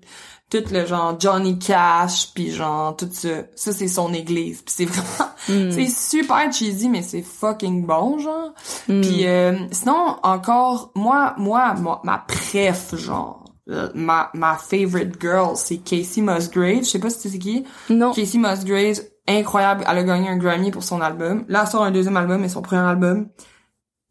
tout 0.52 0.64
le 0.72 0.86
genre 0.86 1.20
Johnny 1.20 1.58
Cash 1.58 2.34
puis 2.36 2.52
genre 2.52 2.96
tout 2.96 3.10
ça. 3.12 3.30
Ça 3.56 3.72
c'est 3.72 3.88
son 3.88 4.14
église 4.14 4.62
puis 4.62 4.74
c'est 4.78 4.86
vraiment 4.90 5.32
Mm. 5.48 5.70
c'est 5.72 5.88
super 5.88 6.52
cheesy 6.52 6.90
mais 6.90 7.04
c'est 7.04 7.22
fucking 7.22 7.86
bon 7.86 8.18
genre. 8.20 8.54
Mm. 8.88 9.02
puis 9.02 9.28
euh, 9.28 9.54
sinon 9.72 10.18
encore 10.24 10.92
moi 10.96 11.34
moi 11.38 11.74
moi 11.76 12.02
ma 12.04 12.18
préf 12.18 12.96
genre 12.96 13.45
ma, 13.68 14.30
ma 14.34 14.56
favorite 14.56 15.20
girl, 15.20 15.56
c'est 15.56 15.78
Casey 15.78 16.22
Musgrave. 16.22 16.84
Je 16.84 16.90
sais 16.90 17.00
pas 17.00 17.10
si 17.10 17.20
tu 17.20 17.30
sais 17.30 17.40
qui. 17.40 17.66
Non. 17.90 18.12
Casey 18.14 18.38
Musgraves, 18.38 19.02
incroyable. 19.28 19.84
Elle 19.90 19.98
a 19.98 20.04
gagné 20.04 20.30
un 20.30 20.38
Grammy 20.38 20.72
pour 20.72 20.84
son 20.84 21.02
album. 21.02 21.46
Là, 21.48 21.62
elle 21.64 21.70
sort 21.70 21.84
un 21.84 21.92
deuxième 21.92 22.18
album 22.18 22.44
et 22.44 22.50
son 22.50 22.62
premier 22.62 22.82
album. 22.82 23.30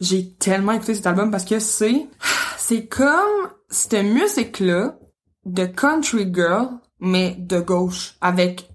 J'ai 0.00 0.34
tellement 0.34 0.72
écouté 0.72 0.94
cet 0.94 1.06
album 1.06 1.30
parce 1.30 1.44
que 1.44 1.58
c'est, 1.60 2.08
c'est 2.58 2.86
comme 2.86 3.48
cette 3.68 4.04
musique-là 4.04 4.96
de 5.46 5.66
country 5.66 6.32
girl, 6.32 6.68
mais 7.00 7.36
de 7.38 7.60
gauche, 7.60 8.16
avec 8.20 8.70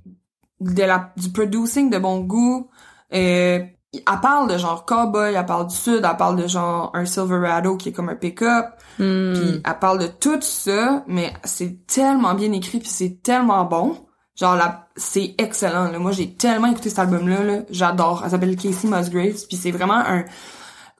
de 0.59 0.83
la, 0.83 1.13
du 1.17 1.29
producing 1.29 1.89
de 1.89 1.97
bon 1.97 2.21
goût. 2.21 2.69
Euh, 3.13 3.59
elle 3.91 4.19
parle 4.21 4.51
de 4.51 4.57
genre 4.57 4.85
cowboy, 4.85 5.33
elle 5.33 5.45
parle 5.45 5.67
du 5.67 5.75
sud, 5.75 6.05
elle 6.09 6.17
parle 6.17 6.35
de 6.35 6.47
genre 6.47 6.91
un 6.93 7.05
Silverado 7.05 7.75
qui 7.75 7.89
est 7.89 7.91
comme 7.91 8.09
un 8.09 8.15
pick-up. 8.15 8.67
Hmm. 8.97 9.33
Puis 9.33 9.61
elle 9.63 9.79
parle 9.79 9.99
de 9.99 10.07
tout 10.07 10.41
ça, 10.41 11.03
mais 11.07 11.33
c'est 11.43 11.85
tellement 11.87 12.33
bien 12.33 12.51
écrit 12.51 12.79
puis 12.79 12.89
c'est 12.89 13.21
tellement 13.21 13.65
bon. 13.65 13.97
Genre 14.35 14.55
là, 14.55 14.87
c'est 14.95 15.35
excellent. 15.37 15.91
Là. 15.91 15.99
Moi, 15.99 16.13
j'ai 16.13 16.33
tellement 16.33 16.67
écouté 16.67 16.89
cet 16.89 16.99
album-là. 16.99 17.43
Là. 17.43 17.59
J'adore. 17.69 18.21
Elle 18.23 18.31
s'appelle 18.31 18.55
Casey 18.55 18.87
Musgraves. 18.87 19.45
Puis 19.47 19.57
c'est 19.57 19.71
vraiment 19.71 19.97
un 19.97 20.23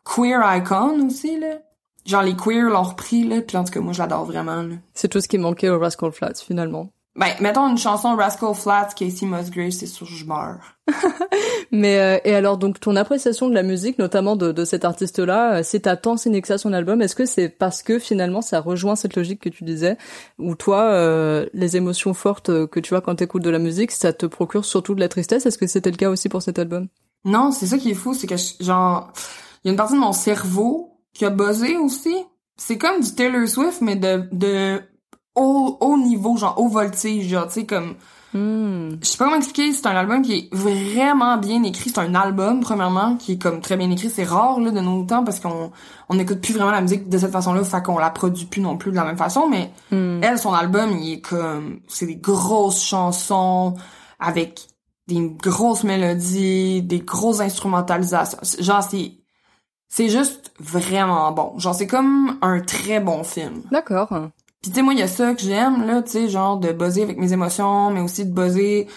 queer 0.03 0.41
icon 0.57 1.07
aussi. 1.07 1.39
là. 1.39 1.59
Genre 2.05 2.21
les 2.21 2.35
queers 2.35 2.69
l'ont 2.69 2.83
repris. 2.83 3.23
Là. 3.23 3.41
Puis 3.41 3.55
en 3.55 3.63
tout 3.63 3.71
cas, 3.71 3.79
moi, 3.79 3.93
je 3.93 3.99
l'adore 3.99 4.25
vraiment. 4.25 4.61
Là. 4.61 4.75
C'est 4.93 5.07
tout 5.07 5.21
ce 5.21 5.29
qui 5.29 5.37
manquait 5.37 5.69
au 5.69 5.79
Rascal 5.79 6.11
Flats, 6.11 6.33
finalement. 6.45 6.89
Ben, 7.19 7.33
mettons 7.41 7.67
une 7.67 7.77
chanson 7.77 8.15
Rascal 8.15 8.55
Flatts, 8.55 8.95
Casey 8.95 9.25
Musgraves, 9.25 9.71
c'est 9.71 9.87
sûr 9.87 10.05
je 10.07 10.23
meurs. 10.25 10.59
Mais 11.71 11.99
euh, 11.99 12.17
et 12.23 12.33
alors 12.33 12.57
donc 12.57 12.79
ton 12.79 12.95
appréciation 12.95 13.49
de 13.49 13.53
la 13.53 13.61
musique, 13.61 13.99
notamment 13.99 14.37
de, 14.37 14.53
de 14.53 14.63
cet 14.63 14.85
artiste-là, 14.85 15.55
euh, 15.57 15.61
c'est 15.63 15.85
à 15.85 15.97
tant 15.97 16.15
ça 16.15 16.57
son 16.57 16.71
album? 16.71 17.01
Est-ce 17.01 17.15
que 17.15 17.25
c'est 17.25 17.49
parce 17.49 17.83
que 17.83 17.99
finalement 17.99 18.41
ça 18.41 18.61
rejoint 18.61 18.95
cette 18.95 19.17
logique 19.17 19.41
que 19.41 19.49
tu 19.49 19.65
disais, 19.65 19.97
où 20.37 20.55
toi 20.55 20.83
euh, 20.83 21.45
les 21.53 21.75
émotions 21.75 22.13
fortes 22.13 22.67
que 22.67 22.79
tu 22.79 22.95
as 22.95 23.01
quand 23.01 23.15
t'écoutes 23.15 23.43
de 23.43 23.49
la 23.49 23.59
musique, 23.59 23.91
ça 23.91 24.13
te 24.13 24.25
procure 24.25 24.63
surtout 24.63 24.95
de 24.95 25.01
la 25.01 25.09
tristesse? 25.09 25.45
Est-ce 25.45 25.57
que 25.57 25.67
c'était 25.67 25.91
le 25.91 25.97
cas 25.97 26.09
aussi 26.09 26.29
pour 26.29 26.41
cet 26.41 26.57
album? 26.57 26.87
Non, 27.25 27.51
c'est 27.51 27.65
ça 27.67 27.77
qui 27.77 27.91
est 27.91 27.95
fou, 27.95 28.13
c'est 28.13 28.27
que 28.27 28.37
je- 28.37 28.63
genre 28.63 29.11
il 29.63 29.67
y 29.67 29.69
a 29.69 29.71
une 29.71 29.77
partie 29.77 29.95
de 29.95 29.99
mon 29.99 30.13
cerveau 30.13 31.01
qui 31.13 31.25
a 31.25 31.29
buzzé 31.29 31.75
aussi. 31.75 32.15
C'est 32.55 32.77
comme 32.77 33.01
du 33.01 33.13
Taylor 33.13 33.45
Swift 33.45 33.81
mais 33.81 33.97
de 33.97 34.23
de 34.31 34.81
haut, 35.35 35.77
haut 35.81 35.97
niveau, 35.97 36.37
genre 36.37 36.55
haut 36.59 36.67
voltige, 36.69 37.27
genre 37.29 37.47
tu 37.47 37.53
sais 37.53 37.65
comme 37.65 37.95
Hmm. 38.31 38.91
je 39.01 39.07
sais 39.07 39.17
pas 39.17 39.25
comment 39.25 39.37
expliquer, 39.37 39.73
c'est 39.73 39.87
un 39.87 39.95
album 39.95 40.21
qui 40.21 40.33
est 40.33 40.55
vraiment 40.55 41.37
bien 41.37 41.63
écrit, 41.63 41.89
c'est 41.89 41.97
un 41.99 42.13
album 42.13 42.59
premièrement 42.59 43.15
qui 43.15 43.31
est 43.33 43.41
comme 43.41 43.59
très 43.59 43.75
bien 43.75 43.89
écrit, 43.89 44.11
c'est 44.11 44.23
rare 44.23 44.59
là 44.59 44.69
de 44.69 44.79
nos 44.81 45.03
temps 45.03 45.23
parce 45.23 45.39
qu'on 45.39 45.71
on 46.09 46.13
n'écoute 46.15 46.39
plus 46.39 46.53
vraiment 46.53 46.69
la 46.69 46.81
musique 46.81 47.09
de 47.09 47.17
cette 47.17 47.31
façon-là, 47.31 47.63
fait 47.63 47.81
qu'on 47.83 47.97
la 47.97 48.11
produit 48.11 48.45
plus 48.45 48.61
non 48.61 48.77
plus 48.77 48.91
de 48.91 48.97
la 48.97 49.03
même 49.03 49.17
façon, 49.17 49.49
mais 49.49 49.71
Hmm. 49.91 50.19
elle 50.21 50.37
son 50.37 50.53
album, 50.53 50.91
il 50.91 51.13
est 51.13 51.21
comme 51.21 51.79
c'est 51.87 52.05
des 52.05 52.17
grosses 52.17 52.83
chansons 52.83 53.73
avec 54.19 54.61
des 55.07 55.27
grosses 55.41 55.83
mélodies, 55.83 56.83
des 56.83 56.99
grosses 56.99 57.39
instrumentalisations. 57.39 58.37
Genre 58.59 58.83
c'est 58.83 59.13
c'est 59.87 60.07
juste 60.09 60.51
vraiment 60.59 61.31
bon. 61.31 61.57
Genre 61.57 61.73
c'est 61.73 61.87
comme 61.87 62.37
un 62.43 62.59
très 62.59 62.99
bon 62.99 63.23
film. 63.23 63.63
D'accord. 63.71 64.09
Puis 64.61 64.71
tu 64.71 64.75
sais 64.75 64.81
moi 64.81 64.93
il 64.93 64.99
y 64.99 65.03
a 65.03 65.07
ça 65.07 65.33
que 65.33 65.41
j'aime 65.41 65.85
là, 65.87 66.01
tu 66.01 66.11
sais 66.11 66.29
genre 66.29 66.57
de 66.57 66.71
buzzer 66.71 67.03
avec 67.03 67.17
mes 67.17 67.31
émotions, 67.33 67.91
mais 67.91 68.01
aussi 68.01 68.25
de 68.25 68.31
buzzer 68.33 68.87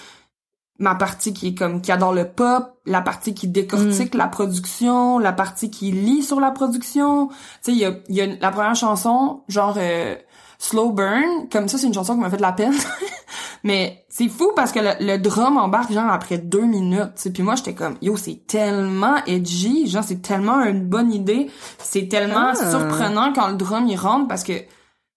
ma 0.79 0.97
partie 0.97 1.33
qui 1.33 1.49
est 1.49 1.55
comme 1.55 1.81
qui 1.81 1.93
adore 1.93 2.13
le 2.13 2.29
pop, 2.29 2.65
la 2.87 3.01
partie 3.03 3.35
qui 3.35 3.47
décortique 3.47 4.15
la 4.15 4.27
production, 4.27 5.19
la 5.21 5.33
partie 5.33 5.71
qui 5.71 5.93
lit 5.93 6.23
sur 6.25 6.41
la 6.41 6.51
production. 6.51 7.29
Tu 7.29 7.35
sais 7.63 7.73
il 7.73 7.79
y 7.79 7.85
a, 7.85 7.93
y 8.09 8.21
a 8.23 8.27
la 8.41 8.51
première 8.51 8.75
chanson 8.75 9.43
genre 9.47 9.75
euh, 9.77 10.17
Slow 10.59 10.91
Burn, 10.91 11.49
comme 11.53 11.69
ça 11.69 11.79
c'est 11.79 11.87
une 11.87 11.95
chanson 11.95 12.15
qui 12.15 12.21
m'a 12.21 12.31
fait 12.31 12.37
de 12.39 12.43
la 12.43 12.53
peine. 12.53 12.75
mais 13.63 14.05
c'est 14.09 14.29
fou 14.29 14.51
parce 14.57 14.73
que 14.73 14.81
le, 14.81 14.91
le 14.99 15.19
drum 15.19 15.57
embarque 15.59 15.93
genre 15.93 16.11
après 16.11 16.39
deux 16.39 16.65
minutes. 16.65 17.15
tu 17.15 17.23
sais. 17.23 17.31
Puis 17.31 17.45
moi 17.45 17.55
j'étais 17.55 17.75
comme 17.75 17.97
yo 18.03 18.17
c'est 18.17 18.45
tellement 18.49 19.17
edgy, 19.29 19.87
genre 19.87 20.03
c'est 20.03 20.23
tellement 20.23 20.61
une 20.65 20.85
bonne 20.89 21.13
idée, 21.13 21.49
c'est 21.79 22.09
tellement 22.09 22.51
Ah. 22.51 22.71
surprenant 22.71 23.33
quand 23.33 23.49
le 23.49 23.55
drum 23.57 23.87
il 23.87 23.97
rentre 23.97 24.27
parce 24.27 24.43
que 24.43 24.55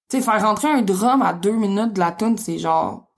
tu 0.09 0.17
sais, 0.17 0.23
faire 0.23 0.41
rentrer 0.41 0.69
un 0.69 0.81
drum 0.81 1.21
à 1.21 1.33
deux 1.33 1.51
minutes 1.51 1.93
de 1.93 1.99
la 1.99 2.11
tune, 2.11 2.37
c'est 2.37 2.57
genre... 2.57 3.11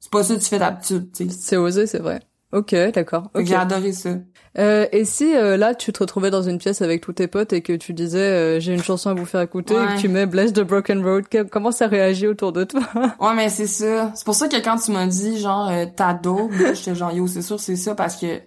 C'est 0.00 0.10
pas 0.10 0.24
ça 0.24 0.34
que 0.34 0.40
tu 0.40 0.46
fais 0.46 0.58
d'habitude, 0.58 1.12
tu 1.12 1.28
sais. 1.28 1.36
C'est 1.36 1.56
osé, 1.56 1.86
c'est 1.86 2.00
vrai. 2.00 2.20
Ok, 2.52 2.74
d'accord. 2.92 3.30
Fait 3.32 3.38
que 3.38 3.38
Ok. 3.40 3.46
J'ai 3.46 3.54
adoré 3.54 3.92
ça. 3.92 4.10
Euh, 4.58 4.86
et 4.92 5.06
si 5.06 5.34
euh, 5.34 5.56
là 5.56 5.74
tu 5.74 5.90
te 5.94 6.00
retrouvais 6.00 6.30
dans 6.30 6.42
une 6.42 6.58
pièce 6.58 6.82
avec 6.82 7.00
tous 7.00 7.14
tes 7.14 7.26
potes 7.26 7.54
et 7.54 7.62
que 7.62 7.72
tu 7.72 7.94
disais 7.94 8.18
euh, 8.18 8.60
j'ai 8.60 8.74
une 8.74 8.82
chanson 8.82 9.08
à 9.08 9.14
vous 9.14 9.24
faire 9.24 9.40
écouter 9.40 9.72
et 9.74 9.94
que 9.94 9.98
tu 9.98 10.08
mets 10.08 10.26
Bless 10.26 10.52
the 10.52 10.60
Broken 10.60 11.02
Road, 11.02 11.24
comment 11.50 11.72
ça 11.72 11.86
réagit 11.86 12.26
autour 12.26 12.52
de 12.52 12.64
toi? 12.64 12.82
Ouais, 13.20 13.34
mais 13.34 13.48
c'est 13.48 13.66
ça. 13.66 14.12
C'est 14.14 14.26
pour 14.26 14.34
ça 14.34 14.48
que 14.48 14.56
quand 14.56 14.76
tu 14.76 14.90
m'as 14.90 15.06
dit, 15.06 15.38
genre, 15.40 15.70
euh, 15.70 15.86
ta 15.86 16.12
daube, 16.12 16.52
j'étais 16.74 16.94
genre, 16.94 17.12
yo, 17.12 17.26
c'est 17.26 17.40
sûr, 17.40 17.58
c'est 17.58 17.76
ça, 17.76 17.94
parce 17.94 18.16
que... 18.16 18.42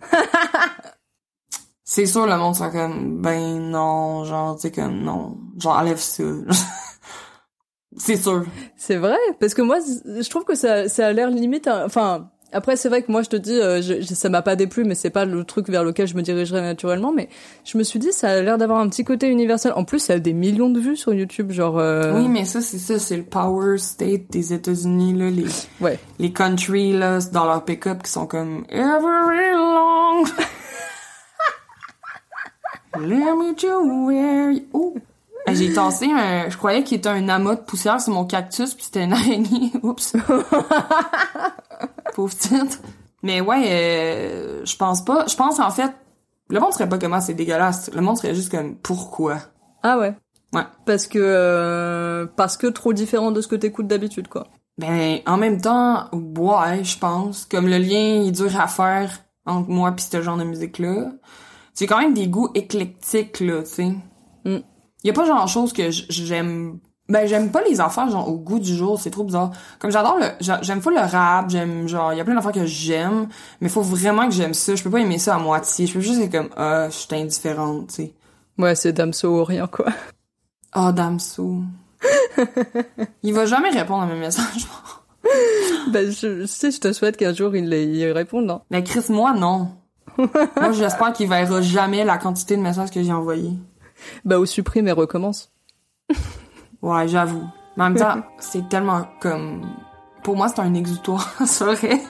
c'est 1.84 2.06
sûr, 2.06 2.26
le 2.26 2.36
monde 2.38 2.54
sera 2.54 2.70
comme, 2.70 3.20
ben 3.20 3.58
non, 3.58 4.24
genre, 4.24 4.56
tu 4.56 4.62
sais, 4.62 4.70
comme, 4.70 5.02
non. 5.02 5.36
Genre, 5.58 5.76
enlève 5.76 5.98
ça. 5.98 6.22
c'est 7.96 8.16
sûr. 8.16 8.44
C'est 8.76 8.96
vrai, 8.96 9.16
parce 9.40 9.54
que 9.54 9.62
moi, 9.62 9.78
je 10.04 10.28
trouve 10.30 10.44
que 10.44 10.54
ça, 10.54 10.88
ça 10.88 11.06
a 11.08 11.12
l'air 11.12 11.30
limite. 11.30 11.66
un- 11.68 11.84
Enfin, 11.84 12.28
après, 12.52 12.74
c'est 12.76 12.88
vrai 12.88 13.02
que 13.02 13.10
moi, 13.12 13.22
je 13.22 13.28
te 13.28 13.36
dis, 13.36 13.60
euh, 13.60 13.80
je, 13.82 14.00
je- 14.00 14.14
ça 14.14 14.28
m'a 14.28 14.42
pas 14.42 14.56
déplu, 14.56 14.82
mais 14.84 14.94
c'est 14.96 15.10
pas 15.10 15.24
le 15.24 15.44
truc 15.44 15.68
vers 15.68 15.84
lequel 15.84 16.06
je 16.08 16.14
me 16.16 16.22
dirigerais 16.22 16.62
naturellement. 16.62 17.12
Mais 17.12 17.28
je 17.64 17.78
me 17.78 17.82
suis 17.84 17.98
dit, 18.00 18.10
ça 18.12 18.30
a 18.30 18.40
l'air 18.42 18.58
d'avoir 18.58 18.80
un 18.80 18.88
petit 18.88 19.04
côté 19.04 19.28
universel. 19.28 19.72
En 19.76 19.84
plus, 19.84 20.00
ça 20.00 20.14
a 20.14 20.18
des 20.18 20.32
millions 20.32 20.68
de 20.70 20.80
vues 20.80 20.96
sur 20.96 21.14
YouTube, 21.14 21.50
genre. 21.52 21.78
euh, 21.78 22.12
Oui, 22.16 22.26
mais 22.28 22.44
ça, 22.44 22.60
c'est 22.60 22.78
ça, 22.78 22.98
c'est 22.98 23.16
le 23.16 23.22
power 23.24 23.78
state 23.78 24.30
des 24.30 24.52
États-Unis, 24.52 25.14
là, 25.14 25.30
les... 25.30 25.46
Ouais. 25.80 25.98
les 26.18 26.32
country 26.32 26.92
là 26.92 27.18
dans 27.32 27.44
leur 27.44 27.64
pick-up 27.64 28.02
qui 28.02 28.10
sont 28.10 28.26
comme 28.26 28.64
every 28.70 29.52
long 29.54 30.24
let 32.98 33.36
me 33.36 33.54
do 33.54 34.06
where 34.06 34.50
you... 34.52 34.62
Oh. 34.72 34.94
Ah, 35.46 35.54
J'ai 35.54 35.72
tassé 35.72 36.10
un... 36.10 36.48
Je 36.48 36.56
croyais 36.56 36.84
qu'il 36.84 36.98
était 36.98 37.08
un 37.08 37.28
amas 37.28 37.56
de 37.56 37.60
poussière 37.60 38.00
sur 38.00 38.12
mon 38.12 38.24
cactus, 38.24 38.74
puis 38.74 38.84
c'était 38.84 39.04
une 39.04 39.12
araignée. 39.12 39.72
Oups. 39.82 40.12
Pauvre 42.14 42.34
petite. 42.34 42.82
Mais 43.22 43.40
ouais, 43.40 43.64
euh, 43.68 44.64
je 44.64 44.76
pense 44.76 45.04
pas... 45.04 45.26
Je 45.26 45.36
pense, 45.36 45.58
en 45.58 45.70
fait, 45.70 45.92
le 46.48 46.60
monde 46.60 46.72
serait 46.72 46.88
pas 46.88 46.98
comment 46.98 47.20
c'est 47.20 47.34
dégueulasse. 47.34 47.90
Le 47.94 48.00
monde 48.00 48.16
serait 48.16 48.34
juste 48.34 48.50
comme, 48.50 48.76
pourquoi? 48.76 49.38
Ah 49.82 49.98
ouais. 49.98 50.14
Ouais. 50.52 50.62
Parce 50.84 51.06
que 51.06 51.18
euh, 51.20 52.26
parce 52.36 52.56
que 52.56 52.66
trop 52.66 52.92
différent 52.92 53.30
de 53.30 53.40
ce 53.40 53.48
que 53.48 53.54
t'écoutes 53.54 53.86
d'habitude, 53.86 54.28
quoi. 54.28 54.48
Ben, 54.78 55.20
en 55.26 55.36
même 55.36 55.60
temps, 55.60 56.08
ouais, 56.12 56.82
je 56.82 56.98
pense. 56.98 57.44
Comme 57.44 57.68
le 57.68 57.78
lien 57.78 58.24
est 58.24 58.32
dur 58.32 58.58
à 58.58 58.66
faire 58.66 59.10
entre 59.46 59.68
moi 59.68 59.92
pis 59.92 60.04
ce 60.04 60.22
genre 60.22 60.36
de 60.36 60.44
musique-là. 60.44 61.12
C'est 61.74 61.86
quand 61.86 61.98
même 61.98 62.14
des 62.14 62.28
goûts 62.28 62.50
éclectiques, 62.54 63.40
là, 63.40 63.62
tu 63.62 63.68
sais. 63.68 63.94
Mm. 64.44 64.58
Y 65.04 65.10
a 65.10 65.12
pas 65.12 65.24
genre 65.26 65.46
chose 65.48 65.72
que 65.72 65.90
j'aime... 65.90 66.78
Ben, 67.08 67.26
j'aime 67.26 67.50
pas 67.50 67.62
les 67.62 67.80
affaires, 67.80 68.08
genre, 68.08 68.28
au 68.28 68.36
goût 68.38 68.60
du 68.60 68.72
jour, 68.76 69.00
c'est 69.00 69.10
trop 69.10 69.24
bizarre. 69.24 69.50
Comme 69.80 69.90
j'adore 69.90 70.16
le... 70.18 70.26
j'a- 70.40 70.62
J'aime 70.62 70.80
pas 70.80 70.90
le 70.92 71.00
rap, 71.00 71.50
j'aime, 71.50 71.88
genre, 71.88 72.12
y 72.12 72.20
a 72.20 72.24
plein 72.24 72.36
d'affaires 72.36 72.52
que 72.52 72.66
j'aime, 72.66 73.26
mais 73.60 73.68
faut 73.68 73.82
vraiment 73.82 74.26
que 74.28 74.32
j'aime 74.34 74.54
ça. 74.54 74.76
Je 74.76 74.82
peux 74.84 74.90
pas 74.90 75.00
aimer 75.00 75.18
ça 75.18 75.34
à 75.34 75.38
moitié. 75.38 75.86
Je 75.86 75.94
peux 75.94 76.00
juste 76.00 76.20
être 76.20 76.30
comme, 76.30 76.50
ah, 76.56 76.88
je 76.88 76.94
suis 76.94 77.08
indifférente, 77.16 77.88
tu 77.88 77.94
sais. 77.94 78.14
Ouais, 78.58 78.76
c'est 78.76 78.92
Damso 78.92 79.40
ou 79.40 79.44
rien, 79.44 79.66
quoi. 79.66 79.86
Ah, 80.72 80.92
Damso. 80.92 81.62
Il 83.22 83.34
va 83.34 83.46
jamais 83.46 83.70
répondre 83.70 84.02
à 84.04 84.06
mes 84.06 84.18
messages. 84.18 84.66
ben, 85.92 86.10
je, 86.10 86.40
je 86.42 86.46
sais, 86.46 86.70
je 86.70 86.78
te 86.80 86.92
souhaite 86.92 87.16
qu'un 87.16 87.34
jour 87.34 87.54
il 87.56 87.72
il 87.72 88.12
réponde, 88.12 88.50
hein. 88.50 88.62
Mais 88.70 88.84
Chris, 88.84 89.04
moi, 89.08 89.32
non. 89.32 89.72
moi, 90.18 90.72
j'espère 90.72 91.12
qu'il 91.12 91.28
verra 91.28 91.60
jamais 91.60 92.04
la 92.04 92.18
quantité 92.18 92.56
de 92.56 92.62
messages 92.62 92.90
que 92.90 93.02
j'ai 93.02 93.12
envoyés. 93.12 93.52
Bah, 94.24 94.38
ou 94.38 94.46
supprime 94.46 94.88
et 94.88 94.92
recommence. 94.92 95.50
Ouais, 96.82 97.06
j'avoue. 97.08 97.46
En 97.76 97.90
même 97.90 97.96
temps, 97.96 98.22
c'est 98.38 98.68
tellement 98.68 99.06
comme... 99.20 99.66
Pour 100.22 100.36
moi, 100.36 100.48
c'est 100.48 100.60
un 100.60 100.74
exutoire, 100.74 101.30
c'est 101.46 101.64
vrai. 101.64 102.00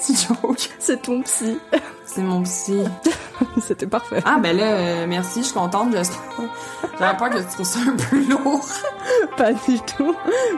c'est 0.00 0.28
joke. 0.28 0.70
C'est 0.78 1.02
ton 1.02 1.22
psy. 1.22 1.58
C'est 2.04 2.22
mon 2.22 2.42
psy. 2.42 2.82
C'était 3.60 3.86
parfait. 3.86 4.20
Ah, 4.24 4.38
ben 4.42 4.56
là, 4.56 4.72
euh, 4.72 5.06
merci, 5.08 5.40
je 5.40 5.46
suis 5.46 5.54
contente. 5.54 5.92
J'avais 5.92 7.16
peur 7.16 7.30
que 7.30 7.38
tu 7.38 7.44
trouves 7.46 7.66
ça 7.66 7.78
un 7.80 7.96
peu 7.96 8.28
lourd. 8.28 8.64
Pas 9.36 9.52
du 9.52 9.78
tout. 9.80 10.14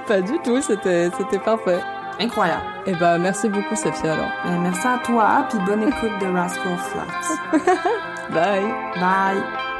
Pas 0.06 0.20
du 0.20 0.38
tout, 0.42 0.60
c'était, 0.62 1.10
parfait. 1.44 1.80
Incroyable. 2.18 2.62
Et 2.86 2.94
bah, 2.94 3.18
merci 3.18 3.48
beaucoup, 3.48 3.74
Safia, 3.74 4.14
alors. 4.14 4.30
Euh, 4.46 4.58
merci 4.62 4.86
à 4.86 4.98
toi, 4.98 5.46
puis 5.48 5.58
bonne 5.66 5.82
écoute 5.82 6.18
de 6.20 6.26
Rascal 6.26 6.78
Flats. 6.78 8.30
Bye. 8.30 8.74
Bye. 8.98 9.71